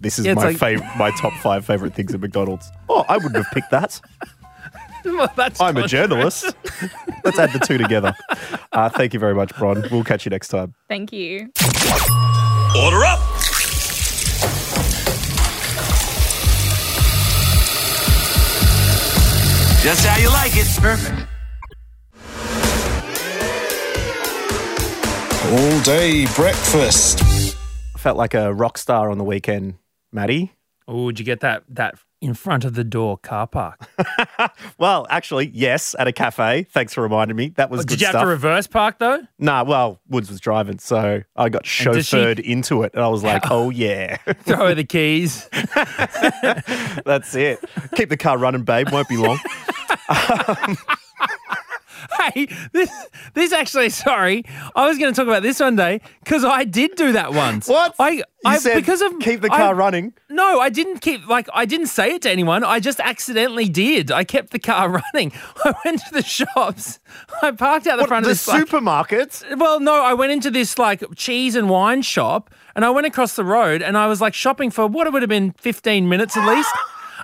This 0.00 0.18
is 0.18 0.26
Yeah, 0.26 0.34
my 0.34 0.44
like- 0.44 0.56
fav- 0.56 0.96
my 0.96 1.10
top 1.12 1.32
five 1.34 1.64
favorite 1.66 1.94
things 1.94 2.14
at 2.14 2.20
McDonald's. 2.20 2.70
Oh, 2.88 3.04
I 3.08 3.16
wouldn't 3.16 3.36
have 3.36 3.50
picked 3.52 3.70
that. 3.70 4.00
Well, 5.06 5.30
that's 5.36 5.60
I'm 5.60 5.76
a 5.76 5.86
journalist. 5.86 6.56
Let's 7.26 7.38
add 7.38 7.52
the 7.52 7.58
two 7.58 7.76
together. 7.76 8.14
Uh, 8.72 8.88
thank 8.88 9.12
you 9.14 9.20
very 9.20 9.34
much, 9.36 9.54
Bron. 9.56 9.84
We'll 9.92 10.02
catch 10.02 10.24
you 10.24 10.30
next 10.30 10.48
time. 10.48 10.74
Thank 10.88 11.12
you. 11.12 11.50
Order 12.76 13.04
up! 13.04 13.20
Just 19.80 20.04
how 20.04 20.18
you 20.18 20.28
like 20.28 20.56
it. 20.56 20.66
Perfect. 20.80 21.28
All 25.52 25.80
day 25.82 26.26
breakfast. 26.34 27.22
I 27.94 27.98
felt 27.98 28.16
like 28.16 28.34
a 28.34 28.52
rock 28.52 28.76
star 28.76 29.08
on 29.08 29.18
the 29.18 29.24
weekend, 29.24 29.74
Maddie. 30.10 30.52
Oh, 30.88 31.12
did 31.12 31.20
you 31.20 31.24
get 31.24 31.40
that 31.40 31.62
that 31.68 31.94
in 32.24 32.34
front 32.34 32.64
of 32.64 32.74
the 32.74 32.84
door 32.84 33.18
car 33.18 33.46
park? 33.46 33.88
Well, 34.78 35.06
actually, 35.08 35.50
yes, 35.54 35.94
at 35.98 36.08
a 36.08 36.12
cafe. 36.12 36.64
Thanks 36.64 36.92
for 36.92 37.02
reminding 37.02 37.36
me. 37.36 37.50
That 37.50 37.70
was 37.70 37.80
oh, 37.80 37.82
good 37.84 37.88
did 37.90 38.00
you 38.00 38.06
stuff. 38.06 38.14
have 38.14 38.22
to 38.22 38.26
reverse 38.28 38.66
park 38.66 38.98
though? 38.98 39.20
Nah, 39.38 39.62
well, 39.64 40.00
Woods 40.08 40.28
was 40.30 40.40
driving, 40.40 40.78
so 40.78 41.22
I 41.36 41.48
got 41.48 41.62
does 41.62 41.70
she- 41.70 41.84
chauffeured 41.84 42.40
into 42.40 42.82
it, 42.82 42.92
and 42.94 43.02
I 43.04 43.08
was 43.08 43.22
like, 43.22 43.42
"Oh 43.50 43.70
yeah, 43.70 44.16
Throw 44.42 44.68
her 44.68 44.74
the 44.74 44.84
keys. 44.84 45.48
that's 47.04 47.34
it. 47.34 47.64
Keep 47.94 48.08
the 48.08 48.16
car 48.16 48.36
running, 48.36 48.64
babe. 48.64 48.90
Won't 48.90 49.08
be 49.08 49.16
long." 49.16 49.38
Um, 50.08 50.76
hey, 52.34 52.46
this 52.72 52.90
this 53.34 53.52
actually 53.52 53.90
sorry. 53.90 54.44
I 54.74 54.86
was 54.88 54.98
going 54.98 55.12
to 55.12 55.16
talk 55.16 55.26
about 55.28 55.42
this 55.42 55.60
one 55.60 55.76
day 55.76 56.00
because 56.22 56.44
I 56.44 56.64
did 56.64 56.96
do 56.96 57.12
that 57.12 57.32
once. 57.32 57.68
What? 57.68 57.94
I, 57.98 58.10
You 58.10 58.22
I 58.44 58.58
said 58.58 58.74
because 58.76 59.00
of 59.02 59.18
keep 59.20 59.40
the 59.40 59.52
I- 59.52 59.56
car 59.56 59.74
running. 59.74 60.12
No, 60.30 60.58
I 60.60 60.68
didn't 60.68 60.98
keep 60.98 61.26
like 61.28 61.48
I 61.54 61.64
didn't 61.64 61.86
say 61.86 62.14
it 62.14 62.22
to 62.22 62.30
anyone. 62.30 62.64
I 62.64 62.80
just 62.80 62.98
accidentally 63.00 63.68
did. 63.68 64.10
I 64.10 64.24
kept 64.24 64.50
the 64.50 64.58
car 64.58 64.88
running. 65.14 65.32
I 65.64 65.74
went 65.84 66.00
to 66.00 66.12
the 66.12 66.22
shops. 66.22 66.98
I 67.42 67.52
parked 67.52 67.86
out 67.86 67.96
the 67.96 68.02
What, 68.02 68.08
front 68.08 68.24
the 68.24 68.30
of 68.30 68.36
this 68.36 68.48
like- 68.48 68.58
supermarket. 68.60 69.42
well, 69.56 69.80
no, 69.80 70.02
I 70.02 70.14
went 70.14 70.32
into 70.32 70.50
this 70.50 70.78
like 70.78 71.02
cheese 71.16 71.54
and 71.54 71.68
wine 71.70 72.02
shop 72.02 72.52
and 72.74 72.84
I 72.84 72.90
went 72.90 73.06
across 73.06 73.36
the 73.36 73.44
road 73.44 73.82
and 73.82 73.96
I 73.96 74.06
was 74.08 74.20
like 74.20 74.34
shopping 74.34 74.70
for 74.70 74.86
what 74.86 75.06
it 75.06 75.12
would 75.12 75.22
have 75.22 75.28
been 75.28 75.52
15 75.52 76.08
minutes 76.08 76.36
at 76.36 76.46
least. 76.48 76.70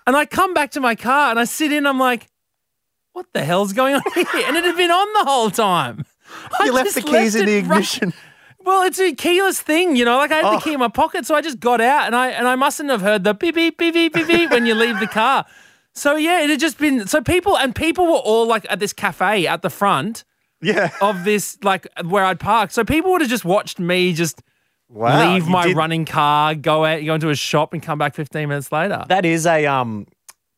and 0.07 0.17
I 0.17 0.25
come 0.25 0.55
back 0.55 0.71
to 0.73 0.81
my 0.81 0.95
car 0.95 1.31
and 1.31 1.39
I 1.41 1.45
sit 1.45 1.73
in, 1.73 1.87
I'm 1.87 1.99
like, 1.99 2.29
what 3.13 3.27
the 3.33 3.45
hell's 3.45 3.73
going 3.73 3.95
on 3.95 4.03
here? 4.15 4.25
And 4.47 4.57
it 4.57 4.65
had 4.65 4.77
been 4.77 4.91
on 4.91 5.13
the 5.25 5.31
whole 5.31 5.51
time. 5.51 6.05
I 6.61 6.67
You 6.67 6.73
left 6.73 6.95
the 6.95 7.03
keys 7.03 7.35
in 7.35 7.47
the 7.47 7.57
ignition. 7.57 8.13
Well, 8.63 8.83
it's 8.83 8.99
a 9.01 9.15
keyless 9.15 9.59
thing, 9.59 9.97
you 9.97 10.05
know. 10.05 10.19
Like 10.19 10.31
I 10.31 10.37
had 10.37 10.45
Oh. 10.45 10.55
the 10.57 10.61
key 10.61 10.75
in 10.75 10.81
my 10.81 10.89
pocket, 10.89 11.25
so 11.25 11.35
I 11.35 11.41
just 11.41 11.61
got 11.61 11.81
out, 11.81 12.05
and 12.05 12.15
I 12.15 12.29
and 12.29 12.47
I 12.47 12.57
mustn't 12.57 12.91
have 12.91 13.01
heard 13.01 13.25
the 13.25 13.33
beep 13.33 13.55
beep 13.55 13.79
beep 13.79 13.95
beep 13.95 14.13
beep 14.13 14.27
beep 14.27 14.51
when 14.51 14.67
you 14.67 14.75
leave 14.75 15.01
the 15.01 15.07
car. 15.07 15.47
So 15.95 16.17
yeah, 16.17 16.43
it 16.43 16.51
had 16.51 16.61
just 16.61 16.77
been 16.77 17.07
so 17.07 17.23
people 17.23 17.57
and 17.57 17.75
people 17.75 18.05
were 18.05 18.19
all 18.19 18.47
like 18.47 18.67
at 18.69 18.79
this 18.79 18.93
cafe 18.93 19.47
at 19.47 19.63
the 19.63 19.71
front 19.71 20.25
Yeah. 20.61 20.91
of 21.01 21.25
this 21.25 21.57
like 21.63 21.87
where 22.05 22.23
I'd 22.27 22.39
parked. 22.39 22.75
So 22.75 22.85
people 22.85 23.11
would 23.13 23.23
have 23.23 23.31
just 23.31 23.47
watched 23.47 23.79
me 23.81 24.13
just 24.13 24.43
Wow. 24.91 25.33
leave 25.33 25.49
my 25.49 25.69
did- 25.69 25.77
running 25.79 26.05
car, 26.05 26.55
go 26.55 26.85
out, 26.85 27.03
go 27.03 27.15
into 27.15 27.31
a 27.31 27.35
shop, 27.37 27.73
and 27.73 27.83
come 27.83 27.99
back 27.99 28.15
15 28.15 28.47
minutes 28.47 28.71
later. 28.71 29.05
That 29.09 29.25
is 29.25 29.47
a 29.47 29.65
um. 29.67 30.07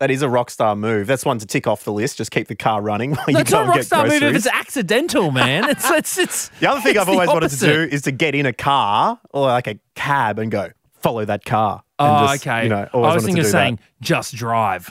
That 0.02 0.10
is 0.10 0.20
a 0.22 0.28
rock 0.28 0.50
star 0.50 0.74
move. 0.74 1.06
That's 1.06 1.24
one 1.24 1.38
to 1.38 1.46
tick 1.46 1.68
off 1.68 1.84
the 1.84 1.92
list. 1.92 2.16
Just 2.16 2.32
keep 2.32 2.48
the 2.48 2.56
car 2.56 2.82
running 2.82 3.12
while 3.12 3.24
No, 3.28 3.38
you 3.38 3.42
it's 3.42 3.50
go 3.52 3.58
not 3.58 3.66
and 3.66 3.76
rock 3.76 3.82
star 3.84 4.04
move 4.08 4.20
if 4.20 4.34
it's 4.34 4.48
accidental, 4.48 5.30
man. 5.30 5.70
It's 5.70 5.88
it's 5.88 6.18
it's. 6.18 6.50
The 6.58 6.68
other 6.68 6.80
thing 6.80 6.98
I've 6.98 7.08
always 7.08 7.28
wanted 7.28 7.50
to 7.50 7.56
do 7.56 7.82
is 7.82 8.02
to 8.02 8.10
get 8.10 8.34
in 8.34 8.44
a 8.44 8.52
car 8.52 9.20
or 9.30 9.46
like 9.46 9.68
a 9.68 9.78
cab 9.94 10.40
and 10.40 10.50
go 10.50 10.70
follow 10.94 11.24
that 11.24 11.44
car. 11.44 11.84
Oh, 12.00 12.26
just, 12.26 12.44
okay. 12.44 12.64
You 12.64 12.70
know, 12.70 12.88
I 12.92 13.14
was 13.14 13.24
thinking 13.24 13.44
of 13.44 13.50
saying 13.50 13.76
that. 13.76 13.82
just 14.00 14.34
drive. 14.34 14.90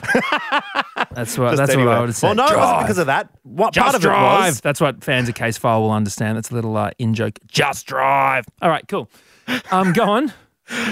that's 1.12 1.36
what 1.36 1.58
that's 1.58 1.72
anyway. 1.72 1.88
what 1.88 1.96
I 1.96 2.00
would 2.00 2.08
have 2.08 2.16
said. 2.16 2.26
Well, 2.28 2.34
no, 2.36 2.46
it 2.46 2.56
wasn't 2.56 2.80
because 2.80 2.96
of 2.98 3.06
that. 3.08 3.28
What 3.42 3.74
Just 3.74 3.84
part 3.84 3.94
of 3.94 4.00
drive. 4.00 4.44
it 4.44 4.46
was? 4.46 4.60
That's 4.62 4.80
what 4.80 5.04
fans 5.04 5.28
of 5.28 5.34
Casefile 5.34 5.80
will 5.82 5.90
understand. 5.90 6.38
That's 6.38 6.50
a 6.50 6.54
little 6.54 6.74
uh, 6.74 6.92
in 6.98 7.12
joke. 7.12 7.38
Just 7.48 7.84
drive. 7.84 8.46
All 8.62 8.70
right, 8.70 8.88
cool. 8.88 9.10
Um, 9.70 9.92
go 9.92 10.04
on. 10.04 10.32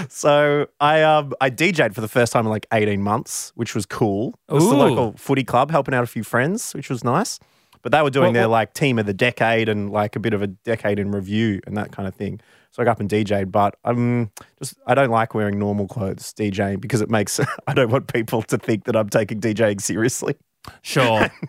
So 0.08 0.66
I 0.80 1.02
um 1.02 1.32
I 1.40 1.50
DJ'd 1.50 1.94
for 1.94 2.00
the 2.00 2.08
first 2.08 2.32
time 2.32 2.46
in 2.46 2.50
like 2.50 2.66
18 2.72 3.00
months, 3.02 3.52
which 3.54 3.74
was 3.74 3.86
cool. 3.86 4.34
It 4.48 4.54
was 4.54 4.64
the 4.68 4.74
Ooh. 4.74 4.78
local 4.78 5.12
footy 5.16 5.44
club 5.44 5.70
helping 5.70 5.94
out 5.94 6.04
a 6.04 6.08
few 6.08 6.24
friends, 6.24 6.72
which 6.74 6.90
was 6.90 7.04
nice. 7.04 7.38
But 7.82 7.92
they 7.92 8.02
were 8.02 8.10
doing 8.10 8.26
What- 8.28 8.34
their 8.34 8.48
what- 8.48 8.52
like 8.56 8.74
team 8.74 8.98
of 8.98 9.06
the 9.06 9.14
decade 9.14 9.68
and 9.68 9.90
like 9.90 10.16
a 10.16 10.20
bit 10.20 10.34
of 10.34 10.42
a 10.42 10.48
decade 10.48 10.98
in 10.98 11.10
review 11.12 11.60
and 11.66 11.76
that 11.76 11.92
kind 11.92 12.06
of 12.06 12.14
thing. 12.14 12.40
So 12.72 12.82
I 12.82 12.84
got 12.84 12.92
up 12.92 13.00
and 13.00 13.08
DJ'd, 13.08 13.50
but 13.50 13.76
I'm 13.84 14.30
just 14.58 14.74
I 14.86 14.94
don't 14.94 15.10
like 15.10 15.34
wearing 15.34 15.58
normal 15.58 15.88
clothes 15.88 16.32
DJing 16.34 16.80
because 16.80 17.00
it 17.00 17.10
makes 17.10 17.40
I 17.66 17.72
don't 17.74 17.90
want 17.90 18.12
people 18.12 18.42
to 18.42 18.58
think 18.58 18.84
that 18.84 18.96
I'm 18.96 19.08
taking 19.08 19.40
DJing 19.40 19.80
seriously. 19.80 20.34
Sure. 20.82 21.28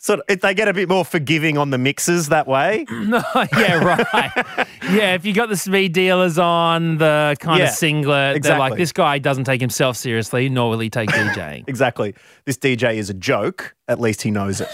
So 0.00 0.22
if 0.28 0.40
they 0.40 0.54
get 0.54 0.68
a 0.68 0.72
bit 0.72 0.88
more 0.88 1.04
forgiving 1.04 1.58
on 1.58 1.70
the 1.70 1.76
mixes 1.76 2.28
that 2.30 2.46
way. 2.46 2.86
no, 2.90 3.22
yeah, 3.56 3.84
right. 3.84 4.66
yeah, 4.90 5.14
if 5.14 5.26
you 5.26 5.34
got 5.34 5.48
the 5.50 5.56
speed 5.56 5.92
dealers 5.92 6.38
on 6.38 6.96
the 6.98 7.36
kind 7.40 7.58
Yeah, 7.58 7.66
of 7.66 7.74
singlet, 7.74 8.42
they're 8.42 8.58
like, 8.58 8.76
this 8.76 8.92
guy 8.92 9.18
doesn't 9.18 9.44
take 9.44 9.60
himself 9.60 9.96
seriously, 9.96 10.48
nor 10.48 10.70
will 10.70 10.78
he 10.78 10.88
take 10.88 11.10
DJing. 11.10 11.64
Exactly. 11.68 12.14
This 12.46 12.56
DJ 12.56 12.94
is 12.94 13.10
a 13.10 13.14
joke. 13.14 13.74
At 13.88 14.00
least 14.00 14.22
he 14.22 14.30
knows 14.30 14.60
it. 14.62 14.70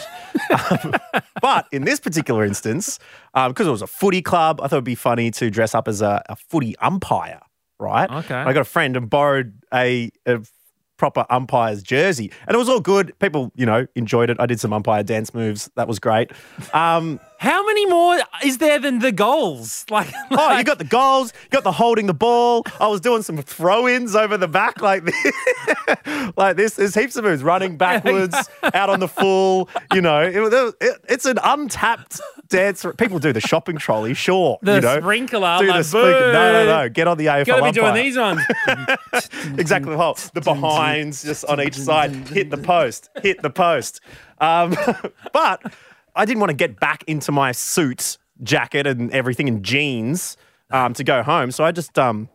Um, 0.70 0.94
but 1.40 1.66
in 1.72 1.84
this 1.84 1.98
particular 1.98 2.44
instance, 2.44 2.98
because 3.34 3.66
it 3.66 3.70
was 3.70 3.82
a 3.82 3.86
footy 3.88 4.22
club, 4.22 4.60
I 4.60 4.68
thought 4.68 4.76
it'd 4.76 4.84
be 4.84 4.94
funny 4.94 5.30
to 5.32 5.50
dress 5.50 5.74
up 5.74 5.88
as 5.88 6.02
a, 6.02 6.22
a 6.28 6.36
footy 6.36 6.76
umpire, 6.78 7.40
right? 7.80 8.10
Okay. 8.10 8.34
I 8.34 8.52
got 8.52 8.60
a 8.60 8.64
friend 8.64 8.96
and 8.96 9.10
borrowed 9.10 9.54
a, 9.72 10.10
a 10.26 10.40
proper 10.96 11.26
umpire's 11.30 11.82
jersey, 11.82 12.30
and 12.46 12.54
it 12.54 12.58
was 12.58 12.68
all 12.68 12.80
good. 12.80 13.12
People, 13.18 13.52
you 13.56 13.66
know, 13.66 13.86
enjoyed 13.94 14.30
it. 14.30 14.36
I 14.40 14.46
did 14.46 14.60
some 14.60 14.72
umpire 14.72 15.02
dance 15.02 15.34
moves. 15.34 15.70
That 15.76 15.88
was 15.88 15.98
great. 15.98 16.30
Um, 16.72 17.20
How 17.38 17.64
many 17.66 17.86
more 17.86 18.18
is 18.44 18.58
there 18.58 18.78
than 18.78 19.00
the 19.00 19.12
goals? 19.12 19.84
Like, 19.90 20.08
Oh, 20.30 20.56
you 20.56 20.64
got 20.64 20.78
the 20.78 20.84
goals, 20.84 21.32
you 21.44 21.48
got 21.50 21.62
the 21.64 21.72
holding 21.72 22.06
the 22.06 22.14
ball. 22.14 22.64
I 22.80 22.88
was 22.88 23.00
doing 23.00 23.22
some 23.22 23.36
throw-ins 23.38 24.14
over 24.16 24.36
the 24.36 24.48
back 24.48 24.80
like 24.80 25.04
this. 25.04 25.32
like 26.36 26.56
this. 26.56 26.74
There's 26.74 26.94
heaps 26.94 27.16
of 27.16 27.24
moves, 27.24 27.42
running 27.42 27.76
backwards, 27.76 28.36
out 28.74 28.90
on 28.90 29.00
the 29.00 29.08
full. 29.08 29.68
You 29.92 30.00
know, 30.00 30.20
it, 30.22 30.74
it, 30.80 31.00
it's 31.08 31.26
an 31.26 31.38
untapped 31.42 32.20
dance. 32.48 32.84
People 32.98 33.18
do 33.18 33.32
the 33.32 33.40
shopping 33.40 33.76
trolley, 33.76 34.14
sure. 34.14 34.58
The 34.62 34.76
you 34.76 34.80
know. 34.80 34.98
sprinkler, 34.98 35.58
Do 35.58 35.66
like, 35.66 35.78
the 35.78 35.84
sprinkler. 35.84 36.32
No, 36.32 36.52
no, 36.52 36.66
no. 36.66 36.88
Get 36.88 37.08
on 37.08 37.18
the 37.18 37.26
AFL 37.26 37.46
Gotta 37.46 37.64
be 37.64 37.72
doing 37.72 37.94
these 37.94 38.16
ones. 38.16 38.40
exactly 39.58 39.92
the 39.92 39.98
whole 39.98 40.16
the 40.32 40.40
behinds 40.40 41.22
just 41.22 41.44
on 41.46 41.60
each 41.60 41.76
side 41.76 42.12
hit 42.28 42.50
the 42.50 42.56
post 42.56 43.10
hit 43.22 43.42
the 43.42 43.50
post 43.50 44.00
um, 44.40 44.74
but 45.32 45.60
i 46.14 46.24
didn't 46.24 46.40
want 46.40 46.50
to 46.50 46.56
get 46.56 46.78
back 46.80 47.04
into 47.06 47.32
my 47.32 47.52
suit 47.52 48.18
jacket 48.42 48.86
and 48.86 49.12
everything 49.12 49.48
and 49.48 49.62
jeans 49.62 50.36
um, 50.70 50.92
to 50.94 51.04
go 51.04 51.22
home 51.22 51.50
so 51.50 51.64
i 51.64 51.72
just 51.72 51.98
um, 51.98 52.28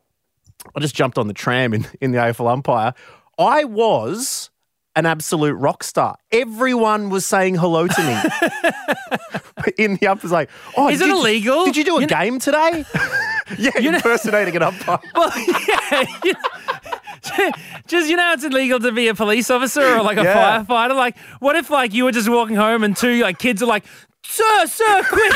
i 0.76 0.80
just 0.80 0.96
jumped 0.96 1.18
on 1.18 1.28
the 1.28 1.34
tram 1.34 1.74
in, 1.74 1.86
in 2.02 2.12
the 2.12 2.18
afl 2.18 2.50
umpire 2.52 2.94
i 3.38 3.64
was 3.64 4.50
an 4.96 5.06
absolute 5.06 5.54
rock 5.54 5.84
star. 5.84 6.18
Everyone 6.32 7.10
was 7.10 7.26
saying 7.26 7.56
hello 7.56 7.88
to 7.88 8.04
me 8.04 9.40
in 9.78 9.96
the 9.98 10.08
umpire's 10.08 10.32
like, 10.32 10.50
oh, 10.78 10.90
Is 10.90 11.02
it 11.02 11.10
illegal? 11.10 11.66
Did 11.66 11.78
you 11.78 11.84
do 11.84 11.98
a 11.98 12.02
You 12.02 12.08
know- 12.08 12.20
game 12.20 12.40
today? 12.40 12.86
yeah, 13.58 13.78
you 13.80 13.90
impersonating 13.94 14.56
an 14.56 14.64
umpire. 14.64 15.00
Well, 15.16 15.32
yeah. 15.38 16.06
you 16.24 16.34
know, 16.34 17.52
just 17.88 18.10
you 18.10 18.16
know, 18.16 18.34
it's 18.34 18.44
illegal 18.44 18.80
to 18.80 18.92
be 18.92 19.08
a 19.08 19.14
police 19.16 19.50
officer 19.50 19.82
or 19.98 20.02
like 20.04 20.18
a 20.18 20.24
Yeah. 20.24 20.64
firefighter. 20.64 20.96
Like, 20.96 21.18
what 21.40 21.56
if 21.56 21.70
like 21.70 21.94
you 21.94 22.04
were 22.06 22.12
just 22.12 22.30
walking 22.30 22.56
home 22.56 22.84
and 22.84 22.96
two 22.96 23.20
like 23.22 23.40
kids 23.40 23.62
are 23.62 23.66
like, 23.68 23.84
"Sir, 24.24 24.66
sir, 24.68 25.04
quick! 25.04 25.34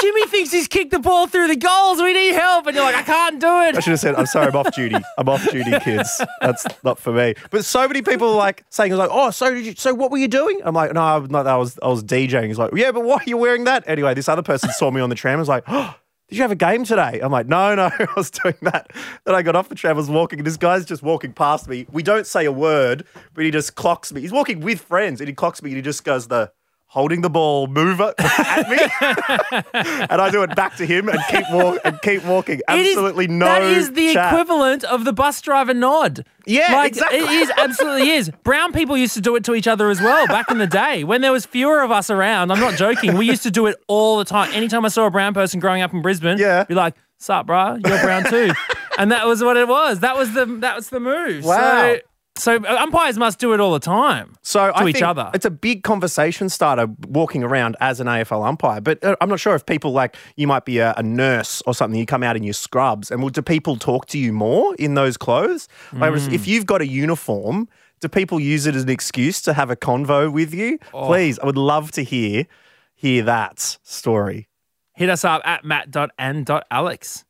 Jimmy 0.00 0.26
thinks 0.26 0.52
he's 0.52 0.68
kicked 0.68 0.90
the 0.90 0.98
ball 0.98 1.26
through 1.26 1.48
the 1.48 1.56
goals. 1.56 2.00
We 2.00 2.12
need 2.12 2.34
help." 2.34 2.66
And 2.66 2.74
you're 2.76 2.84
like, 2.84 2.96
"I 2.96 3.02
can't 3.02 3.40
do 3.40 3.62
it. 3.62 3.76
I 3.76 3.80
should 3.80 3.90
have 3.90 4.00
said, 4.00 4.14
I'm 4.14 4.26
sorry, 4.26 4.48
I'm 4.48 4.56
off 4.56 4.74
duty. 4.74 4.96
I'm 5.18 5.28
off 5.28 5.48
duty, 5.50 5.78
kids. 5.80 6.20
That's 6.40 6.66
not 6.82 6.98
for 6.98 7.12
me. 7.12 7.34
But 7.50 7.64
so 7.64 7.86
many 7.86 8.02
people 8.02 8.34
like 8.34 8.64
saying, 8.70 8.92
like, 8.92 9.10
oh, 9.12 9.30
so 9.30 9.52
did 9.52 9.66
you, 9.66 9.74
so 9.76 9.94
what 9.94 10.10
were 10.10 10.18
you 10.18 10.28
doing? 10.28 10.60
I'm 10.64 10.74
like, 10.74 10.92
no, 10.92 11.02
I'm 11.02 11.26
not, 11.26 11.46
I 11.46 11.56
was, 11.56 11.78
I 11.82 11.88
was 11.88 12.02
DJing. 12.04 12.48
He's 12.48 12.58
like, 12.58 12.70
yeah, 12.74 12.92
but 12.92 13.04
why 13.04 13.16
are 13.16 13.24
you 13.26 13.36
wearing 13.36 13.64
that? 13.64 13.84
Anyway, 13.86 14.14
this 14.14 14.28
other 14.28 14.42
person 14.42 14.70
saw 14.70 14.90
me 14.90 15.00
on 15.00 15.08
the 15.08 15.14
tram 15.14 15.34
and 15.34 15.40
was 15.40 15.48
like, 15.48 15.64
oh, 15.68 15.94
did 16.28 16.36
you 16.36 16.42
have 16.42 16.50
a 16.50 16.56
game 16.56 16.84
today? 16.84 17.20
I'm 17.22 17.30
like, 17.30 17.46
no, 17.46 17.74
no, 17.74 17.90
I 17.98 18.06
was 18.16 18.30
doing 18.30 18.56
that. 18.62 18.90
Then 19.24 19.34
I 19.34 19.42
got 19.42 19.56
off 19.56 19.68
the 19.68 19.74
tram, 19.74 19.96
I 19.96 19.98
was 19.98 20.10
walking, 20.10 20.38
and 20.38 20.46
this 20.46 20.56
guy's 20.56 20.84
just 20.84 21.02
walking 21.02 21.32
past 21.32 21.68
me. 21.68 21.86
We 21.92 22.02
don't 22.02 22.26
say 22.26 22.44
a 22.44 22.52
word, 22.52 23.04
but 23.34 23.44
he 23.44 23.50
just 23.50 23.76
clocks 23.76 24.12
me. 24.12 24.20
He's 24.20 24.32
walking 24.32 24.60
with 24.60 24.80
friends, 24.80 25.20
and 25.20 25.28
he 25.28 25.34
clocks 25.34 25.62
me, 25.62 25.70
and 25.70 25.76
he 25.76 25.82
just 25.82 26.04
goes, 26.04 26.28
the 26.28 26.50
holding 26.88 27.20
the 27.20 27.28
ball 27.28 27.66
mover 27.66 28.14
at 28.18 28.70
me. 28.70 28.78
and 29.74 30.20
I 30.20 30.30
do 30.30 30.42
it 30.42 30.54
back 30.54 30.76
to 30.76 30.86
him 30.86 31.08
and 31.08 31.18
keep 31.28 31.44
walk 31.50 31.78
and 31.84 32.00
keep 32.02 32.24
walking. 32.24 32.60
It 32.68 32.78
is- 32.78 32.88
Absolutely 32.96 33.26
no 33.28 33.44
That 33.46 33.62
is 33.62 33.92
the 33.92 34.14
chat. 34.14 34.32
equivalent 34.32 34.84
of 34.84 35.04
the 35.04 35.12
bus 35.12 35.40
driver 35.42 35.74
nod. 35.74 36.24
Yeah, 36.46 36.72
like, 36.74 36.88
exactly. 36.92 37.18
It 37.18 37.28
is 37.30 37.50
absolutely 37.56 38.10
is. 38.10 38.30
Brown 38.44 38.72
people 38.72 38.96
used 38.96 39.14
to 39.14 39.20
do 39.20 39.34
it 39.36 39.44
to 39.44 39.54
each 39.54 39.66
other 39.66 39.90
as 39.90 40.00
well 40.00 40.26
back 40.28 40.50
in 40.50 40.58
the 40.58 40.66
day 40.66 41.02
when 41.04 41.20
there 41.20 41.32
was 41.32 41.44
fewer 41.44 41.82
of 41.82 41.90
us 41.90 42.08
around. 42.08 42.50
I'm 42.52 42.60
not 42.60 42.74
joking. 42.76 43.16
We 43.16 43.26
used 43.26 43.42
to 43.42 43.50
do 43.50 43.66
it 43.66 43.76
all 43.88 44.18
the 44.18 44.24
time. 44.24 44.52
Anytime 44.52 44.84
I 44.84 44.88
saw 44.88 45.06
a 45.06 45.10
brown 45.10 45.34
person 45.34 45.58
growing 45.60 45.82
up 45.82 45.92
in 45.92 46.02
Brisbane, 46.02 46.38
Yeah. 46.38 46.62
be 46.64 46.74
like, 46.74 46.94
"Sup, 47.18 47.46
bruh? 47.48 47.84
You're 47.86 48.00
brown 48.00 48.24
too," 48.24 48.52
and 48.96 49.10
that 49.10 49.26
was 49.26 49.42
what 49.42 49.56
it 49.56 49.66
was. 49.66 50.00
That 50.00 50.16
was 50.16 50.32
the 50.34 50.46
that 50.60 50.76
was 50.76 50.88
the 50.90 51.00
move. 51.00 51.44
Wow. 51.44 51.56
So, 51.56 51.98
so 52.36 52.62
umpires 52.64 53.16
must 53.18 53.38
do 53.38 53.52
it 53.54 53.60
all 53.60 53.72
the 53.72 53.80
time. 53.80 54.36
So 54.42 54.66
to 54.70 54.76
I 54.76 54.88
each 54.88 55.02
other. 55.02 55.30
It's 55.34 55.44
a 55.46 55.50
big 55.50 55.82
conversation 55.82 56.48
starter 56.48 56.86
walking 57.08 57.42
around 57.42 57.76
as 57.80 57.98
an 58.00 58.06
AFL 58.06 58.46
umpire. 58.46 58.80
But 58.80 59.02
uh, 59.02 59.16
I'm 59.20 59.28
not 59.28 59.40
sure 59.40 59.54
if 59.54 59.64
people 59.66 59.92
like 59.92 60.16
you 60.36 60.46
might 60.46 60.64
be 60.64 60.78
a, 60.78 60.94
a 60.96 61.02
nurse 61.02 61.62
or 61.66 61.74
something. 61.74 61.98
You 61.98 62.06
come 62.06 62.22
out 62.22 62.36
in 62.36 62.42
your 62.42 62.54
scrubs, 62.54 63.10
and 63.10 63.22
will, 63.22 63.30
do 63.30 63.42
people 63.42 63.76
talk 63.76 64.06
to 64.06 64.18
you 64.18 64.32
more 64.32 64.74
in 64.76 64.94
those 64.94 65.16
clothes? 65.16 65.68
Whereas 65.92 66.28
Mm. 66.28 66.32
if 66.34 66.46
you've 66.46 66.66
got 66.66 66.80
a 66.80 66.86
uniform, 66.86 67.68
do 68.00 68.08
people 68.08 68.38
use 68.38 68.66
it 68.66 68.74
as 68.74 68.82
an 68.84 68.90
excuse 68.90 69.40
to 69.42 69.52
have 69.54 69.70
a 69.70 69.76
convo 69.76 70.30
with 70.32 70.52
you? 70.54 70.78
Oh. 70.92 71.06
Please, 71.06 71.38
I 71.38 71.46
would 71.46 71.56
love 71.58 71.90
to 71.92 72.02
hear 72.02 72.46
hear 72.94 73.22
that 73.24 73.78
story. 73.82 74.48
Hit 74.94 75.10
us 75.10 75.24
up 75.24 75.42
at 75.44 75.64
matt.and.alex. 75.64 77.24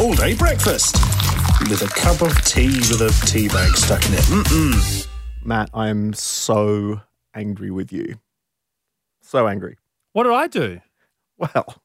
All 0.00 0.14
day 0.14 0.34
breakfast 0.34 0.94
with 1.68 1.82
a 1.82 1.88
cup 1.88 2.22
of 2.22 2.32
tea 2.44 2.68
with 2.68 3.00
a 3.02 3.26
tea 3.26 3.48
bag 3.48 3.76
stuck 3.76 4.04
in 4.06 4.14
it. 4.14 4.20
Mm-mm. 4.20 5.08
Matt, 5.44 5.70
I 5.74 5.88
am 5.88 6.12
so 6.12 7.00
angry 7.34 7.70
with 7.72 7.92
you. 7.92 8.14
So 9.22 9.48
angry. 9.48 9.76
What 10.12 10.24
did 10.24 10.32
I 10.32 10.46
do? 10.46 10.80
Well, 11.36 11.82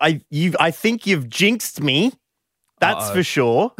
I 0.00 0.20
you 0.30 0.52
I 0.60 0.70
think 0.70 1.06
you've 1.06 1.28
jinxed 1.28 1.80
me. 1.82 2.12
That's 2.80 3.06
Uh-oh. 3.06 3.14
for 3.14 3.22
sure. 3.22 3.72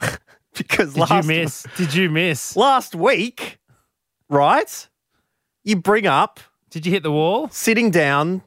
because 0.56 0.94
Did 0.94 1.00
last 1.00 1.24
you 1.28 1.28
miss? 1.28 1.66
Did 1.76 1.94
you 1.94 2.10
miss? 2.10 2.56
last 2.56 2.94
week, 2.94 3.58
right? 4.28 4.88
You 5.64 5.76
bring 5.76 6.06
up 6.06 6.40
Did 6.70 6.86
you 6.86 6.92
hit 6.92 7.02
the 7.02 7.12
wall? 7.12 7.48
sitting 7.50 7.90
down 7.90 8.42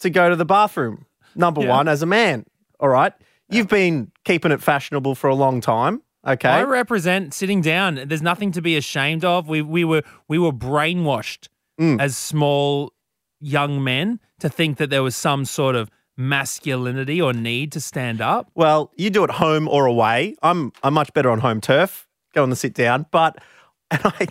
to 0.00 0.10
go 0.10 0.28
to 0.30 0.36
the 0.36 0.44
bathroom. 0.44 1.06
Number 1.34 1.62
Yeah. 1.62 1.68
one, 1.70 1.88
as 1.88 2.02
a 2.02 2.06
man. 2.06 2.44
All 2.80 2.88
right. 2.88 3.12
You've 3.50 3.68
been 3.68 4.12
keeping 4.24 4.52
it 4.52 4.62
fashionable 4.62 5.14
for 5.14 5.28
a 5.28 5.34
long 5.34 5.60
time. 5.60 6.02
Okay. 6.26 6.48
I 6.48 6.62
represent 6.64 7.32
sitting 7.32 7.60
down. 7.62 7.94
There's 8.06 8.20
nothing 8.22 8.52
to 8.52 8.60
be 8.60 8.76
ashamed 8.76 9.24
of. 9.24 9.48
We 9.48 9.62
we 9.62 9.84
were 9.84 10.02
we 10.28 10.38
were 10.38 10.52
brainwashed 10.52 11.48
Mm. 11.80 12.00
as 12.00 12.16
small 12.16 12.92
young 13.40 13.84
men 13.84 14.18
to 14.40 14.48
think 14.48 14.78
that 14.78 14.90
there 14.90 15.02
was 15.04 15.14
some 15.14 15.44
sort 15.44 15.76
of 15.76 15.88
masculinity 16.16 17.22
or 17.22 17.32
need 17.32 17.70
to 17.70 17.80
stand 17.80 18.20
up. 18.20 18.50
Well, 18.56 18.90
you 18.96 19.10
do 19.10 19.22
it 19.22 19.30
home 19.30 19.68
or 19.68 19.86
away. 19.86 20.34
I'm 20.42 20.72
I'm 20.82 20.94
much 20.94 21.12
better 21.14 21.30
on 21.30 21.38
home 21.38 21.60
turf. 21.60 22.08
Go 22.34 22.42
on 22.42 22.50
the 22.50 22.56
sit 22.56 22.74
down, 22.74 23.06
but 23.12 23.38
and 23.92 24.00
I 24.04 24.26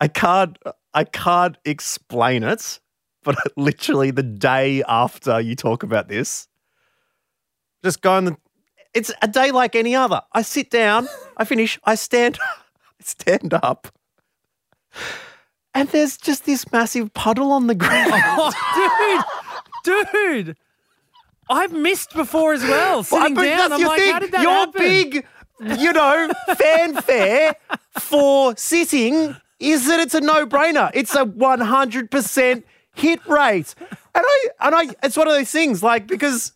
I 0.00 0.08
can't 0.08 0.58
I 0.92 1.04
can't 1.04 1.56
explain 1.64 2.42
it. 2.42 2.80
But 3.22 3.36
literally 3.56 4.10
the 4.10 4.22
day 4.22 4.82
after 4.86 5.40
you 5.40 5.56
talk 5.56 5.82
about 5.82 6.08
this, 6.08 6.46
just 7.84 8.00
go 8.00 8.12
on 8.12 8.24
the. 8.24 8.36
It's 8.94 9.12
a 9.22 9.28
day 9.28 9.50
like 9.52 9.76
any 9.76 9.94
other. 9.94 10.22
I 10.32 10.42
sit 10.42 10.70
down, 10.70 11.08
I 11.36 11.44
finish, 11.44 11.78
I 11.84 11.94
stand, 11.96 12.38
I 13.00 13.02
stand 13.02 13.52
up, 13.54 13.88
and 15.74 15.88
there's 15.90 16.16
just 16.16 16.46
this 16.46 16.70
massive 16.72 17.12
puddle 17.14 17.52
on 17.52 17.66
the 17.66 17.74
ground. 17.74 18.12
Oh, 18.36 19.22
dude, 19.84 20.04
Dude, 20.12 20.56
I've 21.50 21.72
missed 21.72 22.14
before 22.14 22.54
as 22.54 22.62
well. 22.62 23.02
Sitting 23.02 23.34
But 23.34 23.42
down, 23.44 23.72
I'm 23.72 23.82
like, 23.82 24.00
thing. 24.00 24.12
how 24.12 24.18
did 24.18 24.32
that 24.32 24.42
Your 24.42 24.50
happen? 24.52 24.80
big, 24.80 25.26
you 25.78 25.92
know, 25.92 26.30
fanfare 26.56 27.54
for 27.98 28.56
sitting 28.56 29.36
is 29.60 29.86
that 29.88 30.00
it's 30.00 30.14
a 30.14 30.20
no-brainer. 30.22 30.90
It's 30.94 31.14
a 31.14 31.24
100% 31.26 32.62
hit 32.94 33.26
rate. 33.26 33.74
And 33.80 34.24
I 34.26 34.48
and 34.60 34.74
I 34.74 34.86
it's 35.02 35.16
one 35.18 35.26
of 35.28 35.34
those 35.34 35.50
things 35.50 35.82
like 35.82 36.06
because 36.06 36.52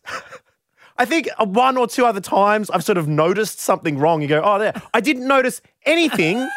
I 0.99 1.05
think 1.05 1.29
uh, 1.39 1.45
one 1.45 1.77
or 1.77 1.87
two 1.87 2.05
other 2.05 2.19
times 2.19 2.69
I've 2.69 2.83
sort 2.83 2.97
of 2.97 3.07
noticed 3.07 3.59
something 3.59 3.97
wrong. 3.97 4.21
You 4.21 4.27
go, 4.27 4.41
"Oh, 4.43 4.59
there." 4.59 4.79
I 4.93 4.99
didn't 4.99 5.27
notice 5.27 5.61
anything 5.85 6.47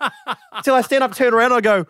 till 0.64 0.74
I 0.74 0.80
stand 0.82 1.04
up, 1.04 1.14
turn 1.14 1.32
around, 1.32 1.52
and 1.52 1.58
I 1.58 1.60
go, 1.60 1.86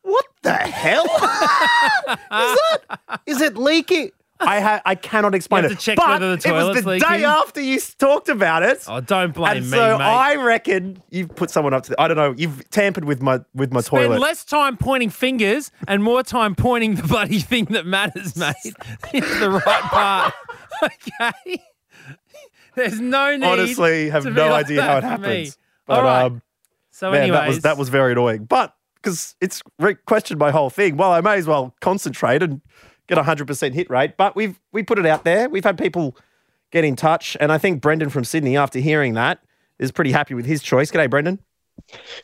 "What 0.00 0.24
the 0.42 0.54
hell? 0.54 1.04
is 1.04 2.58
that? 2.88 3.20
Is 3.26 3.40
it 3.42 3.56
leaking?" 3.56 4.10
I 4.46 4.60
ha- 4.60 4.82
I 4.84 4.94
cannot 4.94 5.34
explain 5.34 5.62
have 5.62 5.72
it. 5.72 5.78
to 5.78 5.80
check 5.84 5.96
but 5.96 6.08
whether 6.08 6.36
the 6.36 6.48
it 6.48 6.52
was 6.52 6.82
the 6.82 6.88
leaking. 6.90 7.08
day 7.08 7.24
after 7.24 7.60
you 7.60 7.78
talked 7.98 8.28
about 8.28 8.62
it. 8.62 8.84
Oh, 8.88 9.00
don't 9.00 9.32
blame 9.34 9.58
and 9.58 9.64
me, 9.70 9.76
so 9.76 9.98
mate. 9.98 10.04
I 10.04 10.36
reckon 10.36 11.02
you've 11.10 11.34
put 11.34 11.50
someone 11.50 11.74
up 11.74 11.84
to. 11.84 11.90
The, 11.90 12.00
I 12.00 12.08
don't 12.08 12.16
know. 12.16 12.34
You've 12.36 12.68
tampered 12.70 13.04
with 13.04 13.22
my 13.22 13.40
with 13.54 13.72
my 13.72 13.80
toilet. 13.80 13.84
Spend 13.84 14.04
toilet. 14.08 14.20
less 14.20 14.44
time 14.44 14.76
pointing 14.76 15.10
fingers 15.10 15.70
and 15.86 16.02
more 16.02 16.22
time 16.22 16.54
pointing 16.54 16.94
the 16.96 17.02
bloody 17.02 17.38
thing 17.40 17.66
that 17.66 17.86
matters, 17.86 18.36
mate, 18.36 18.54
it's 19.12 19.38
the 19.40 19.50
right 19.50 19.62
part. 19.82 20.34
Okay. 20.82 21.62
There's 22.74 23.00
no 23.00 23.36
need. 23.36 23.44
Honestly, 23.46 24.08
have 24.10 24.24
no 24.24 24.48
like 24.48 24.64
idea 24.66 24.82
how 24.82 24.96
it 24.98 25.04
happens. 25.04 25.58
But 25.86 25.98
All 25.98 26.04
right. 26.04 26.24
um, 26.24 26.42
so, 26.90 27.10
man, 27.10 27.22
anyways, 27.22 27.38
that 27.40 27.48
was 27.48 27.58
that 27.60 27.78
was 27.78 27.88
very 27.90 28.12
annoying. 28.12 28.44
But 28.44 28.74
because 28.96 29.34
it's 29.40 29.62
re- 29.78 29.94
questioned 30.06 30.38
my 30.38 30.50
whole 30.50 30.70
thing, 30.70 30.96
well, 30.96 31.12
I 31.12 31.20
may 31.20 31.36
as 31.36 31.46
well 31.46 31.74
concentrate 31.80 32.42
and 32.42 32.60
get 33.08 33.18
a 33.18 33.22
hundred 33.22 33.46
percent 33.46 33.74
hit 33.74 33.90
rate. 33.90 34.16
But 34.16 34.36
we've 34.36 34.58
we 34.72 34.82
put 34.82 34.98
it 34.98 35.06
out 35.06 35.24
there. 35.24 35.48
We've 35.48 35.64
had 35.64 35.78
people 35.78 36.16
get 36.70 36.84
in 36.84 36.96
touch, 36.96 37.36
and 37.40 37.52
I 37.52 37.58
think 37.58 37.80
Brendan 37.80 38.10
from 38.10 38.24
Sydney, 38.24 38.56
after 38.56 38.78
hearing 38.78 39.14
that, 39.14 39.42
is 39.78 39.92
pretty 39.92 40.12
happy 40.12 40.34
with 40.34 40.46
his 40.46 40.62
choice. 40.62 40.90
G'day, 40.90 41.08
Brendan. 41.10 41.38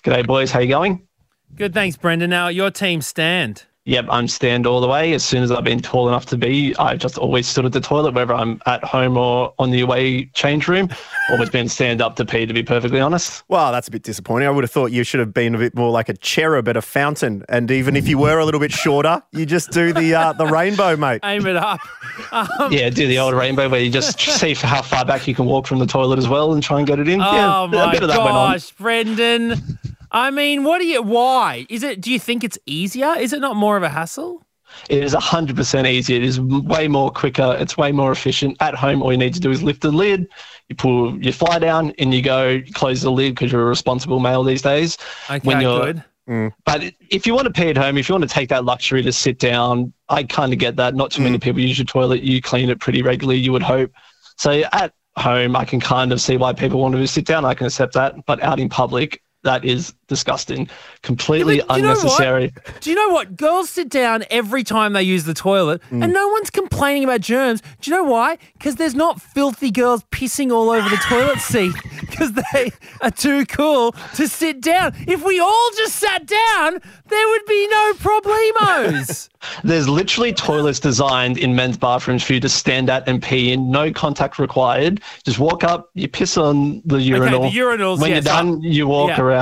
G'day, 0.02 0.26
boys. 0.26 0.50
How 0.50 0.60
you 0.60 0.68
going? 0.68 1.06
good. 1.54 1.74
Thanks, 1.74 1.96
Brendan. 1.96 2.30
Now 2.30 2.48
your 2.48 2.70
team 2.70 3.02
stand. 3.02 3.64
Yep, 3.88 4.04
I'm 4.10 4.28
stand 4.28 4.66
all 4.66 4.82
the 4.82 4.86
way. 4.86 5.14
As 5.14 5.24
soon 5.24 5.42
as 5.42 5.50
I've 5.50 5.64
been 5.64 5.80
tall 5.80 6.08
enough 6.08 6.26
to 6.26 6.36
be, 6.36 6.76
I've 6.76 6.98
just 6.98 7.16
always 7.16 7.48
stood 7.48 7.64
at 7.64 7.72
the 7.72 7.80
toilet, 7.80 8.12
whether 8.12 8.34
I'm 8.34 8.60
at 8.66 8.84
home 8.84 9.16
or 9.16 9.54
on 9.58 9.70
the 9.70 9.80
away 9.80 10.26
change 10.34 10.68
room. 10.68 10.90
Always 11.30 11.48
been 11.50 11.68
stand 11.70 12.00
up 12.02 12.16
to 12.16 12.24
pee, 12.26 12.44
to 12.44 12.52
be 12.54 12.62
perfectly 12.62 13.00
honest. 13.00 13.42
Well, 13.48 13.70
that's 13.72 13.88
a 13.88 13.90
bit 13.90 14.02
disappointing. 14.02 14.46
I 14.48 14.50
would 14.50 14.64
have 14.64 14.70
thought 14.70 14.92
you 14.92 15.04
should 15.04 15.20
have 15.20 15.32
been 15.32 15.54
a 15.54 15.58
bit 15.58 15.74
more 15.74 15.90
like 15.90 16.08
a 16.10 16.14
cherub 16.18 16.68
at 16.68 16.76
a 16.76 16.82
fountain, 16.82 17.44
and 17.48 17.70
even 17.70 17.96
if 17.96 18.06
you 18.08 18.18
were 18.18 18.38
a 18.38 18.44
little 18.44 18.60
bit 18.60 18.72
shorter, 18.72 19.22
you 19.32 19.46
just 19.46 19.70
do 19.70 19.92
the 19.94 20.14
uh, 20.14 20.32
the 20.34 20.46
rainbow, 20.46 20.94
mate. 20.96 21.20
Aim 21.24 21.46
it 21.46 21.56
up. 21.56 21.80
Um, 22.32 22.70
Yeah, 22.72 22.90
do 22.90 23.06
the 23.06 23.18
old 23.20 23.32
rainbow 23.34 23.68
where 23.70 23.80
you 23.80 23.90
just 23.90 24.20
see 24.38 24.52
how 24.52 24.82
far 24.82 25.04
back 25.04 25.26
you 25.26 25.34
can 25.34 25.46
walk 25.46 25.66
from 25.66 25.78
the 25.78 25.86
toilet 25.86 26.18
as 26.18 26.28
well 26.28 26.52
and 26.52 26.62
try 26.62 26.76
and 26.78 26.86
get 26.86 26.98
it 26.98 27.08
in. 27.08 27.20
yeah, 27.20 27.60
Oh 27.60 27.64
a 27.64 27.68
my 27.68 27.92
bit 27.92 28.02
of 28.02 28.08
that 28.08 28.18
went 28.18 28.30
on. 28.36 28.52
gosh, 28.52 28.70
Brendan. 28.72 29.78
I 30.10 30.30
mean, 30.30 30.64
what 30.64 30.78
do 30.78 30.86
you? 30.86 31.02
Why 31.02 31.66
is 31.68 31.82
it? 31.82 32.00
Do 32.00 32.10
you 32.12 32.18
think 32.18 32.44
it's 32.44 32.58
easier? 32.66 33.14
Is 33.18 33.32
it 33.32 33.40
not 33.40 33.56
more 33.56 33.76
of 33.76 33.82
a 33.82 33.88
hassle? 33.88 34.44
It 34.88 35.02
is 35.02 35.14
100% 35.14 35.88
easier. 35.88 36.16
It 36.16 36.22
is 36.22 36.40
way 36.40 36.88
more 36.88 37.10
quicker. 37.10 37.56
It's 37.58 37.76
way 37.76 37.90
more 37.92 38.12
efficient. 38.12 38.56
At 38.60 38.74
home, 38.74 39.02
all 39.02 39.12
you 39.12 39.18
need 39.18 39.34
to 39.34 39.40
do 39.40 39.50
is 39.50 39.62
lift 39.62 39.80
the 39.80 39.90
lid, 39.90 40.28
you 40.68 40.76
pull 40.76 41.22
your 41.22 41.32
fly 41.32 41.58
down, 41.58 41.92
and 41.98 42.12
you 42.12 42.22
go 42.22 42.48
you 42.48 42.72
close 42.72 43.02
the 43.02 43.10
lid 43.10 43.34
because 43.34 43.50
you're 43.52 43.62
a 43.62 43.66
responsible 43.66 44.20
male 44.20 44.44
these 44.44 44.62
days. 44.62 44.98
Okay, 45.30 45.60
good. 45.60 46.04
Mm. 46.28 46.52
But 46.66 46.92
if 47.10 47.26
you 47.26 47.34
want 47.34 47.46
to 47.46 47.52
pee 47.52 47.70
at 47.70 47.76
home, 47.78 47.96
if 47.96 48.08
you 48.08 48.14
want 48.14 48.28
to 48.28 48.28
take 48.28 48.50
that 48.50 48.64
luxury 48.64 49.02
to 49.02 49.12
sit 49.12 49.38
down, 49.38 49.94
I 50.10 50.24
kind 50.24 50.52
of 50.52 50.58
get 50.58 50.76
that. 50.76 50.94
Not 50.94 51.10
too 51.10 51.22
many 51.22 51.38
mm. 51.38 51.42
people 51.42 51.60
use 51.60 51.78
your 51.78 51.86
toilet. 51.86 52.22
You 52.22 52.42
clean 52.42 52.68
it 52.68 52.80
pretty 52.80 53.00
regularly, 53.02 53.40
you 53.40 53.52
would 53.52 53.62
hope. 53.62 53.90
So 54.36 54.62
at 54.72 54.92
home, 55.16 55.56
I 55.56 55.64
can 55.64 55.80
kind 55.80 56.12
of 56.12 56.20
see 56.20 56.36
why 56.36 56.52
people 56.52 56.80
want 56.80 56.94
to 56.94 57.06
sit 57.06 57.24
down. 57.24 57.46
I 57.46 57.54
can 57.54 57.66
accept 57.66 57.94
that. 57.94 58.26
But 58.26 58.42
out 58.42 58.60
in 58.60 58.68
public, 58.68 59.22
that 59.48 59.64
is 59.64 59.94
disgusting. 60.08 60.68
Completely 61.02 61.56
Yeah, 61.56 61.64
but 61.68 61.76
you 61.76 61.82
know 61.82 61.90
unnecessary. 61.90 62.52
Do 62.80 62.90
you 62.90 62.96
know 62.96 63.08
what? 63.08 63.36
Girls 63.36 63.70
sit 63.70 63.88
down 63.88 64.24
every 64.30 64.62
time 64.62 64.92
they 64.92 65.02
use 65.02 65.24
the 65.24 65.32
toilet 65.32 65.80
and 65.90 66.02
mm. 66.02 66.12
no 66.12 66.28
one's 66.28 66.50
complaining 66.50 67.04
about 67.04 67.22
germs. 67.22 67.62
Do 67.80 67.90
you 67.90 67.96
know 67.96 68.04
why? 68.04 68.36
Because 68.52 68.76
there's 68.76 68.94
not 68.94 69.22
filthy 69.22 69.70
girls 69.70 70.04
pissing 70.10 70.52
all 70.52 70.70
over 70.70 70.88
the 70.88 70.96
toilet 71.08 71.38
seat 71.38 71.72
because 72.00 72.32
they 72.32 72.70
are 73.00 73.10
too 73.10 73.46
cool 73.46 73.92
to 74.16 74.28
sit 74.28 74.60
down. 74.60 74.94
If 75.06 75.24
we 75.24 75.40
all 75.40 75.70
just 75.76 75.96
sat 75.96 76.26
down, 76.26 76.80
there 77.08 77.28
would 77.28 77.46
be 77.46 77.68
no 77.68 77.92
problemos. 77.94 79.28
There's 79.62 79.88
literally 79.88 80.32
toilets 80.32 80.80
designed 80.80 81.38
in 81.38 81.54
men's 81.54 81.76
bathrooms 81.76 82.24
for 82.24 82.32
you 82.34 82.40
to 82.40 82.48
stand 82.48 82.90
at 82.90 83.08
and 83.08 83.22
pee 83.22 83.52
in, 83.52 83.70
no 83.70 83.92
contact 83.92 84.38
required. 84.38 85.00
Just 85.24 85.38
walk 85.38 85.62
up, 85.62 85.90
you 85.94 86.08
piss 86.08 86.36
on 86.36 86.82
the 86.84 87.00
urinal. 87.00 87.44
Okay, 87.44 87.54
the 87.54 87.58
urinals, 87.58 88.00
When 88.00 88.10
yes, 88.10 88.24
you're 88.24 88.34
done, 88.34 88.60
you 88.62 88.88
walk 88.88 89.10
yeah. 89.10 89.20
around. 89.20 89.37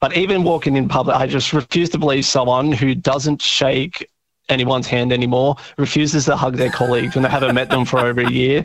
But 0.00 0.16
even 0.16 0.42
walking 0.44 0.76
in 0.76 0.88
public, 0.88 1.16
I 1.16 1.26
just 1.26 1.52
refuse 1.52 1.90
to 1.90 1.98
believe 1.98 2.24
someone 2.24 2.72
who 2.72 2.94
doesn't 2.94 3.42
shake 3.42 4.08
anyone's 4.48 4.86
hand 4.86 5.12
anymore, 5.12 5.56
refuses 5.78 6.26
to 6.26 6.36
hug 6.36 6.56
their 6.56 6.70
colleagues 6.70 7.14
when 7.14 7.22
they 7.22 7.30
haven't 7.30 7.54
met 7.54 7.70
them 7.70 7.84
for 7.84 7.98
over 7.98 8.20
a 8.20 8.30
year. 8.30 8.64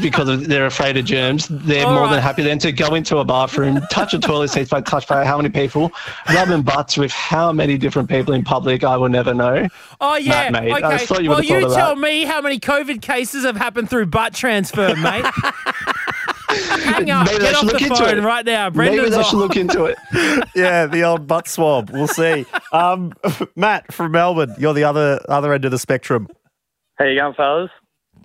Because 0.00 0.28
of, 0.28 0.48
they're 0.48 0.66
afraid 0.66 0.96
of 0.96 1.04
germs, 1.04 1.46
they're 1.48 1.86
All 1.86 1.94
more 1.94 2.02
right. 2.04 2.14
than 2.14 2.22
happy 2.22 2.42
then 2.42 2.58
to 2.60 2.72
go 2.72 2.94
into 2.94 3.18
a 3.18 3.24
bathroom, 3.24 3.80
touch 3.90 4.12
a 4.12 4.18
toilet 4.18 4.48
seat 4.48 4.68
by 4.68 4.80
touch 4.80 5.06
by 5.06 5.24
how 5.24 5.36
many 5.36 5.50
people, 5.50 5.92
rubbing 6.32 6.62
butts 6.62 6.96
with 6.96 7.12
how 7.12 7.52
many 7.52 7.78
different 7.78 8.08
people 8.08 8.34
in 8.34 8.42
public, 8.42 8.82
I 8.82 8.96
will 8.96 9.08
never 9.08 9.34
know. 9.34 9.68
Oh 10.00 10.16
yeah. 10.16 10.50
Matt, 10.50 10.64
mate, 10.64 10.72
okay. 10.72 10.86
I 10.86 10.98
thought 10.98 11.22
you 11.22 11.30
well, 11.30 11.44
you 11.44 11.60
tell 11.72 11.94
me 11.94 12.24
how 12.24 12.40
many 12.40 12.58
COVID 12.58 13.02
cases 13.02 13.44
have 13.44 13.56
happened 13.56 13.88
through 13.88 14.06
butt 14.06 14.34
transfer, 14.34 14.96
mate. 14.96 15.24
Hang 16.82 17.10
up. 17.10 17.26
Maybe 17.26 17.38
Get 17.44 17.54
off 17.54 17.60
should 17.60 17.68
the 17.68 17.72
look 17.74 17.82
into 17.82 17.94
phone 17.96 18.18
it. 18.18 18.22
right 18.22 18.44
now. 18.46 18.64
Maybe 18.70 18.76
Brendan's 18.96 19.10
they 19.10 19.16
off. 19.20 19.26
should 19.28 19.36
look 19.38 19.56
into 19.56 19.84
it. 19.84 19.98
yeah, 20.54 20.86
the 20.86 21.02
old 21.04 21.26
butt 21.26 21.48
swab. 21.48 21.90
We'll 21.90 22.08
see. 22.08 22.44
Um, 22.72 23.12
Matt 23.56 23.92
from 23.92 24.12
Melbourne, 24.12 24.54
you're 24.58 24.74
the 24.74 24.84
other 24.84 25.20
other 25.28 25.52
end 25.52 25.64
of 25.64 25.70
the 25.70 25.78
spectrum. 25.78 26.28
How 26.96 27.04
you 27.06 27.18
going, 27.20 27.34
fellas? 27.34 27.70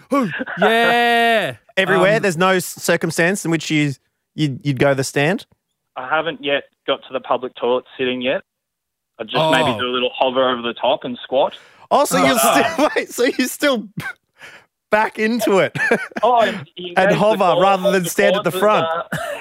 Yeah. 0.60 1.58
Everywhere, 1.78 2.16
Um, 2.18 2.22
there's 2.22 2.38
no 2.38 2.60
circumstance 2.60 3.44
in 3.44 3.52
which 3.52 3.70
you 3.70 3.92
you'd, 4.36 4.66
you'd 4.66 4.80
go 4.80 4.94
the 4.94 5.04
stand. 5.04 5.46
I 5.98 6.08
haven't 6.10 6.44
yet 6.44 6.64
got 6.88 7.02
to 7.08 7.14
the 7.14 7.20
public 7.20 7.54
toilet 7.56 7.86
sitting 7.98 8.22
yet. 8.22 8.42
I 9.20 9.24
just 9.24 9.36
Oh. 9.38 9.52
maybe 9.52 9.78
do 9.80 9.86
a 9.86 9.92
little 9.94 10.12
hover 10.18 10.50
over 10.50 10.62
the 10.62 10.74
top 10.74 11.04
and 11.04 11.18
squat. 11.24 11.58
Oh, 11.92 12.06
so 12.06 12.18
you're 12.24 12.38
still 12.40 12.90
wait, 12.96 13.10
so 13.12 13.24
you're 13.24 13.48
still 13.48 13.88
back 14.92 15.20
into 15.20 15.60
it. 15.60 15.76
Oh, 16.24 16.42
and, 16.42 16.66
And 16.98 17.12
hover 17.16 17.38
core- 17.54 17.62
rather 17.62 17.92
than 17.92 18.06
stand 18.06 18.36
at 18.36 18.44
the 18.44 18.52
front. 18.52 18.86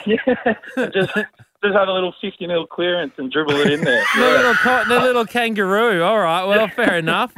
and, 0.07 0.19
uh, 0.19 0.55
yeah, 0.77 0.87
just 0.93 1.13
just 1.15 1.75
have 1.77 1.89
a 1.89 1.93
little 1.93 2.13
50 2.21 2.47
mil 2.47 2.67
clearance 2.67 3.13
and 3.17 3.33
dribble 3.33 3.57
it 3.57 3.73
in 3.73 3.85
there. 3.85 4.05
The 4.15 4.21
little, 4.21 4.55
co- 4.55 4.85
the 4.87 5.01
little 5.01 5.25
kangaroo. 5.25 6.03
All 6.03 6.19
right. 6.19 6.45
Well, 6.45 6.69
fair 6.69 6.99
enough. 6.99 7.33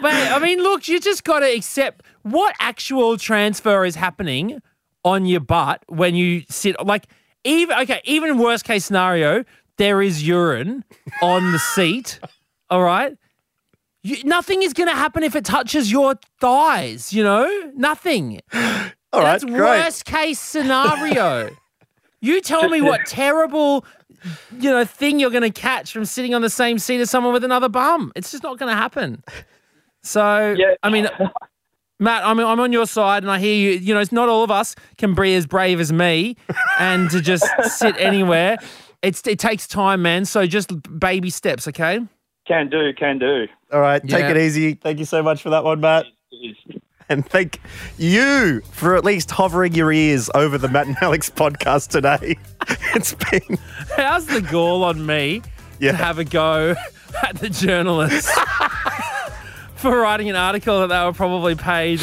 But 0.00 0.12
I 0.14 0.38
mean, 0.38 0.62
look, 0.62 0.86
you 0.88 1.00
just 1.00 1.24
got 1.24 1.40
to 1.40 1.46
accept 1.52 2.04
what 2.22 2.54
actual 2.60 3.16
transfer 3.16 3.84
is 3.84 3.94
happening 3.96 4.60
on 5.04 5.24
your 5.26 5.40
butt 5.40 5.82
when 5.88 6.14
you 6.14 6.42
sit. 6.48 6.76
Like, 6.84 7.06
even 7.44 7.76
okay, 7.80 8.00
even 8.04 8.38
worst 8.38 8.64
case 8.64 8.84
scenario, 8.84 9.44
there 9.78 10.02
is 10.02 10.26
urine 10.26 10.84
on 11.22 11.50
the 11.52 11.58
seat. 11.58 12.20
All 12.70 12.82
right. 12.82 13.16
You, 14.06 14.22
nothing 14.22 14.62
is 14.62 14.72
going 14.72 14.88
to 14.88 14.94
happen 14.94 15.24
if 15.24 15.34
it 15.34 15.44
touches 15.44 15.90
your 15.90 16.14
thighs. 16.40 17.12
You 17.12 17.24
know, 17.24 17.72
nothing. 17.74 18.40
All 18.52 18.60
right, 19.20 19.40
That's 19.40 19.44
worst 19.44 20.04
case 20.04 20.38
scenario. 20.38 21.50
you 22.20 22.40
tell 22.40 22.68
me 22.68 22.80
what 22.80 23.00
terrible, 23.06 23.84
you 24.60 24.70
know, 24.70 24.84
thing 24.84 25.18
you're 25.18 25.30
going 25.30 25.42
to 25.42 25.50
catch 25.50 25.92
from 25.92 26.04
sitting 26.04 26.34
on 26.34 26.42
the 26.42 26.50
same 26.50 26.78
seat 26.78 27.00
as 27.00 27.10
someone 27.10 27.32
with 27.32 27.42
another 27.42 27.68
bum. 27.68 28.12
It's 28.14 28.30
just 28.30 28.44
not 28.44 28.58
going 28.58 28.70
to 28.70 28.76
happen. 28.76 29.24
So, 30.04 30.54
I 30.84 30.88
mean, 30.90 31.08
Matt, 31.98 32.24
I'm, 32.24 32.38
I'm 32.38 32.60
on 32.60 32.72
your 32.72 32.86
side, 32.86 33.24
and 33.24 33.32
I 33.32 33.40
hear 33.40 33.56
you. 33.56 33.78
You 33.78 33.92
know, 33.94 34.00
it's 34.00 34.12
not 34.12 34.28
all 34.28 34.44
of 34.44 34.52
us 34.52 34.76
can 34.98 35.14
be 35.14 35.34
as 35.34 35.48
brave 35.48 35.80
as 35.80 35.92
me, 35.92 36.36
and 36.78 37.10
to 37.10 37.20
just 37.20 37.44
sit 37.76 37.96
anywhere. 37.98 38.58
It's 39.02 39.26
it 39.26 39.40
takes 39.40 39.66
time, 39.66 40.02
man. 40.02 40.26
So 40.26 40.46
just 40.46 40.70
baby 41.00 41.30
steps, 41.30 41.66
okay? 41.66 42.00
Can 42.46 42.68
do, 42.68 42.92
can 42.92 43.18
do. 43.18 43.46
All 43.72 43.80
right, 43.80 44.00
take 44.02 44.20
Yeah. 44.20 44.30
it 44.30 44.36
easy. 44.36 44.74
Thank 44.74 44.98
you 45.00 45.04
so 45.04 45.22
much 45.22 45.42
for 45.42 45.50
that 45.50 45.64
one, 45.64 45.80
Matt. 45.80 46.06
And 47.08 47.24
thank 47.26 47.60
you 47.98 48.60
for 48.72 48.96
at 48.96 49.04
least 49.04 49.30
hovering 49.30 49.74
your 49.74 49.92
ears 49.92 50.28
over 50.34 50.58
the 50.58 50.68
Matt 50.68 50.86
and 50.86 50.96
Alex 51.00 51.30
podcast 51.30 51.88
today. 51.88 52.36
It's 52.96 53.14
been 53.14 53.58
How's 53.96 54.26
the 54.26 54.40
gall 54.40 54.82
on 54.82 55.04
me 55.06 55.42
Yeah. 55.78 55.92
to 55.92 55.96
have 55.98 56.18
a 56.18 56.24
go 56.24 56.74
at 57.22 57.36
the 57.36 57.48
journalists 57.50 58.30
for 59.76 60.00
writing 60.00 60.28
an 60.30 60.34
article 60.36 60.80
that 60.80 60.86
they 60.88 61.04
were 61.04 61.12
probably 61.12 61.54
paid 61.54 62.00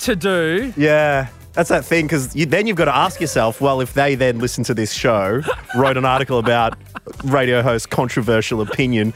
to 0.00 0.16
do? 0.16 0.72
Yeah. 0.76 1.28
That's 1.52 1.68
that 1.68 1.84
thing 1.84 2.06
because 2.06 2.34
you, 2.34 2.46
then 2.46 2.66
you've 2.66 2.76
got 2.78 2.86
to 2.86 2.96
ask 2.96 3.20
yourself, 3.20 3.60
well, 3.60 3.80
if 3.82 3.92
they 3.92 4.14
then 4.14 4.38
listen 4.38 4.64
to 4.64 4.74
this 4.74 4.92
show, 4.92 5.42
wrote 5.76 5.96
an 5.98 6.06
article 6.06 6.38
about 6.38 6.78
radio 7.24 7.62
host 7.62 7.90
controversial 7.90 8.60
opinion 8.60 9.12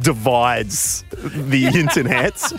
divides 0.00 1.04
the 1.12 1.66
internet. 1.74 2.52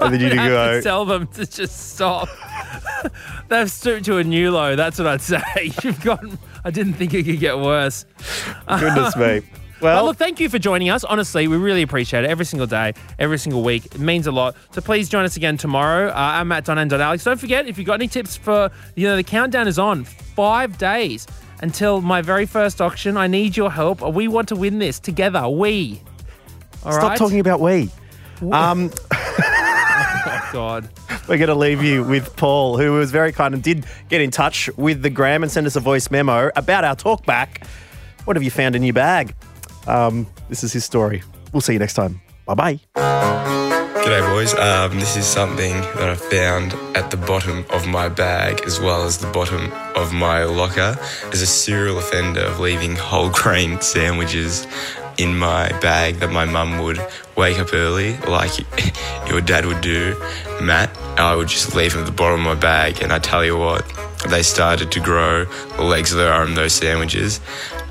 and 0.00 0.14
then 0.14 0.20
you 0.20 0.34
go, 0.34 0.80
tell 0.80 1.04
them 1.04 1.26
to 1.28 1.46
just 1.46 1.92
stop. 1.94 2.28
They've 3.48 3.70
stooped 3.70 4.04
to 4.06 4.18
a 4.18 4.24
new 4.24 4.50
low. 4.50 4.76
That's 4.76 4.98
what 4.98 5.06
I'd 5.06 5.20
say. 5.20 5.42
You've 5.82 6.00
gotten. 6.02 6.38
I 6.64 6.70
didn't 6.70 6.94
think 6.94 7.14
it 7.14 7.24
could 7.24 7.40
get 7.40 7.58
worse. 7.58 8.04
goodness 8.68 9.16
me. 9.16 9.40
Well, 9.80 9.96
Well, 9.96 10.04
look, 10.06 10.18
thank 10.18 10.40
you 10.40 10.50
for 10.50 10.58
joining 10.58 10.90
us. 10.90 11.04
Honestly, 11.04 11.48
we 11.48 11.56
really 11.56 11.80
appreciate 11.80 12.24
it 12.24 12.30
every 12.30 12.44
single 12.44 12.66
day, 12.66 12.92
every 13.18 13.38
single 13.38 13.62
week. 13.62 13.86
It 13.86 13.98
means 13.98 14.26
a 14.26 14.32
lot. 14.32 14.54
So 14.72 14.82
please 14.82 15.08
join 15.08 15.24
us 15.24 15.36
again 15.36 15.56
tomorrow. 15.56 16.10
Uh, 16.10 16.14
I'm 16.14 16.48
Matt 16.48 16.66
Don 16.66 16.76
and 16.76 16.90
Don 16.90 17.00
Alex. 17.00 17.24
Don't 17.24 17.40
forget, 17.40 17.66
if 17.66 17.78
you've 17.78 17.86
got 17.86 17.94
any 17.94 18.06
tips 18.08 18.36
for, 18.36 18.70
you 18.94 19.06
know, 19.06 19.16
the 19.16 19.22
countdown 19.24 19.66
is 19.66 19.78
on. 19.78 20.04
Five 20.04 20.76
days 20.76 21.26
until 21.60 22.00
my 22.00 22.22
very 22.22 22.46
first 22.46 22.80
auction. 22.80 23.16
I 23.16 23.26
need 23.26 23.56
your 23.56 23.70
help. 23.70 24.00
We 24.02 24.28
want 24.28 24.48
to 24.48 24.56
win 24.56 24.78
this 24.78 24.98
together. 24.98 25.48
We. 25.48 26.02
All 26.84 26.92
stop 26.92 27.10
right? 27.10 27.18
talking 27.18 27.40
about 27.40 27.60
we. 27.60 27.90
Um, 28.50 28.90
Oh, 30.22 30.50
God. 30.52 30.88
We're 31.28 31.38
going 31.38 31.48
to 31.48 31.54
leave 31.54 31.82
you 31.82 32.02
with 32.02 32.34
Paul, 32.36 32.76
who 32.76 32.92
was 32.92 33.10
very 33.10 33.32
kind 33.32 33.54
and 33.54 33.62
did 33.62 33.86
get 34.08 34.20
in 34.20 34.30
touch 34.30 34.68
with 34.76 35.02
the 35.02 35.10
Gram 35.10 35.42
and 35.42 35.50
send 35.50 35.66
us 35.66 35.76
a 35.76 35.80
voice 35.80 36.10
memo 36.10 36.50
about 36.56 36.84
our 36.84 36.96
talkback. 36.96 37.66
What 38.24 38.36
have 38.36 38.42
you 38.42 38.50
found 38.50 38.76
in 38.76 38.82
your 38.82 38.94
bag? 38.94 39.34
Um, 39.86 40.26
this 40.48 40.64
is 40.64 40.72
his 40.72 40.84
story. 40.84 41.22
We'll 41.52 41.60
see 41.60 41.72
you 41.74 41.78
next 41.78 41.94
time. 41.94 42.20
Bye 42.46 42.78
bye. 42.94 43.59
G'day, 44.10 44.28
boys. 44.28 44.54
Um, 44.54 44.98
this 44.98 45.16
is 45.16 45.24
something 45.24 45.72
that 45.72 46.08
I 46.08 46.16
found 46.16 46.72
at 46.96 47.12
the 47.12 47.16
bottom 47.16 47.64
of 47.70 47.86
my 47.86 48.08
bag 48.08 48.60
as 48.66 48.80
well 48.80 49.04
as 49.04 49.18
the 49.18 49.30
bottom 49.30 49.70
of 49.94 50.12
my 50.12 50.42
locker. 50.42 50.96
As 51.30 51.42
a 51.42 51.46
serial 51.46 51.96
offender 51.96 52.40
of 52.40 52.58
leaving 52.58 52.96
whole 52.96 53.30
grain 53.32 53.80
sandwiches 53.80 54.66
in 55.16 55.38
my 55.38 55.68
bag 55.78 56.16
that 56.16 56.32
my 56.32 56.44
mum 56.44 56.80
would 56.82 56.98
wake 57.36 57.60
up 57.60 57.72
early, 57.72 58.16
like 58.22 58.50
your 59.28 59.40
dad 59.40 59.64
would 59.64 59.80
do, 59.80 60.20
Matt. 60.60 60.90
I 61.16 61.36
would 61.36 61.46
just 61.46 61.76
leave 61.76 61.92
them 61.92 62.00
at 62.00 62.06
the 62.06 62.10
bottom 62.10 62.40
of 62.40 62.46
my 62.46 62.60
bag, 62.60 63.02
and 63.02 63.12
I 63.12 63.20
tell 63.20 63.44
you 63.44 63.56
what, 63.56 63.84
they 64.28 64.42
started 64.42 64.90
to 64.90 64.98
grow 64.98 65.44
the 65.44 65.84
legs 65.84 66.10
of 66.10 66.18
their 66.18 66.32
arm, 66.32 66.56
those 66.56 66.72
sandwiches. 66.72 67.38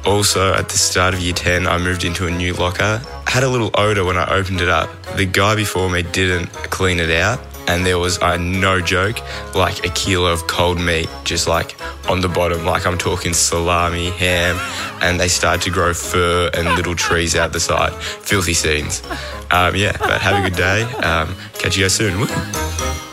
Also, 0.10 0.54
at 0.56 0.69
the 0.69 0.78
start 0.78 1.13
of 1.13 1.19
year 1.19 1.36
10, 1.36 1.67
I 1.67 1.78
moved 1.78 2.04
into 2.04 2.26
a 2.26 2.32
new 2.32 2.54
locker. 2.54 3.00
Had 3.28 3.43
a 3.43 3.48
little 3.48 3.69
odor 3.76 4.04
when 4.04 4.17
I 4.17 4.28
opened 4.34 4.60
it 4.60 4.67
up. 4.67 4.89
The 5.15 5.28
guy 5.28 5.56
before 5.56 5.88
me 5.88 6.02
didn't 6.02 6.48
clean 6.72 7.00
it 7.00 7.12
out, 7.12 7.39
and 7.67 7.86
there 7.86 8.00
was, 8.00 8.17
uh, 8.17 8.38
no 8.38 8.82
joke, 8.82 9.19
like 9.54 9.86
a 9.86 9.89
kilo 9.89 10.34
of 10.34 10.48
cold 10.48 10.80
meat 10.80 11.08
just 11.26 11.48
like 11.48 11.76
on 12.10 12.22
the 12.22 12.28
bottom, 12.28 12.65
like 12.65 12.88
I'm 12.88 12.98
talking 12.98 13.34
salami, 13.34 14.10
ham, 14.10 14.58
and 15.00 15.19
they 15.19 15.28
started 15.28 15.62
to 15.65 15.69
grow 15.69 15.93
fur 15.93 16.50
and 16.56 16.76
little 16.76 16.95
trees 16.95 17.36
out 17.36 17.54
the 17.54 17.60
side. 17.60 17.93
Filthy 17.93 18.56
scenes. 18.56 19.04
Um, 19.52 19.76
yeah, 19.76 19.95
but 20.00 20.19
have 20.22 20.43
a 20.43 20.50
good 20.50 20.58
day. 20.58 20.82
Um, 21.04 21.36
catch 21.54 21.78
you 21.78 21.84
guys 21.84 21.93
soon. 21.93 22.19
Woo. 22.19 23.09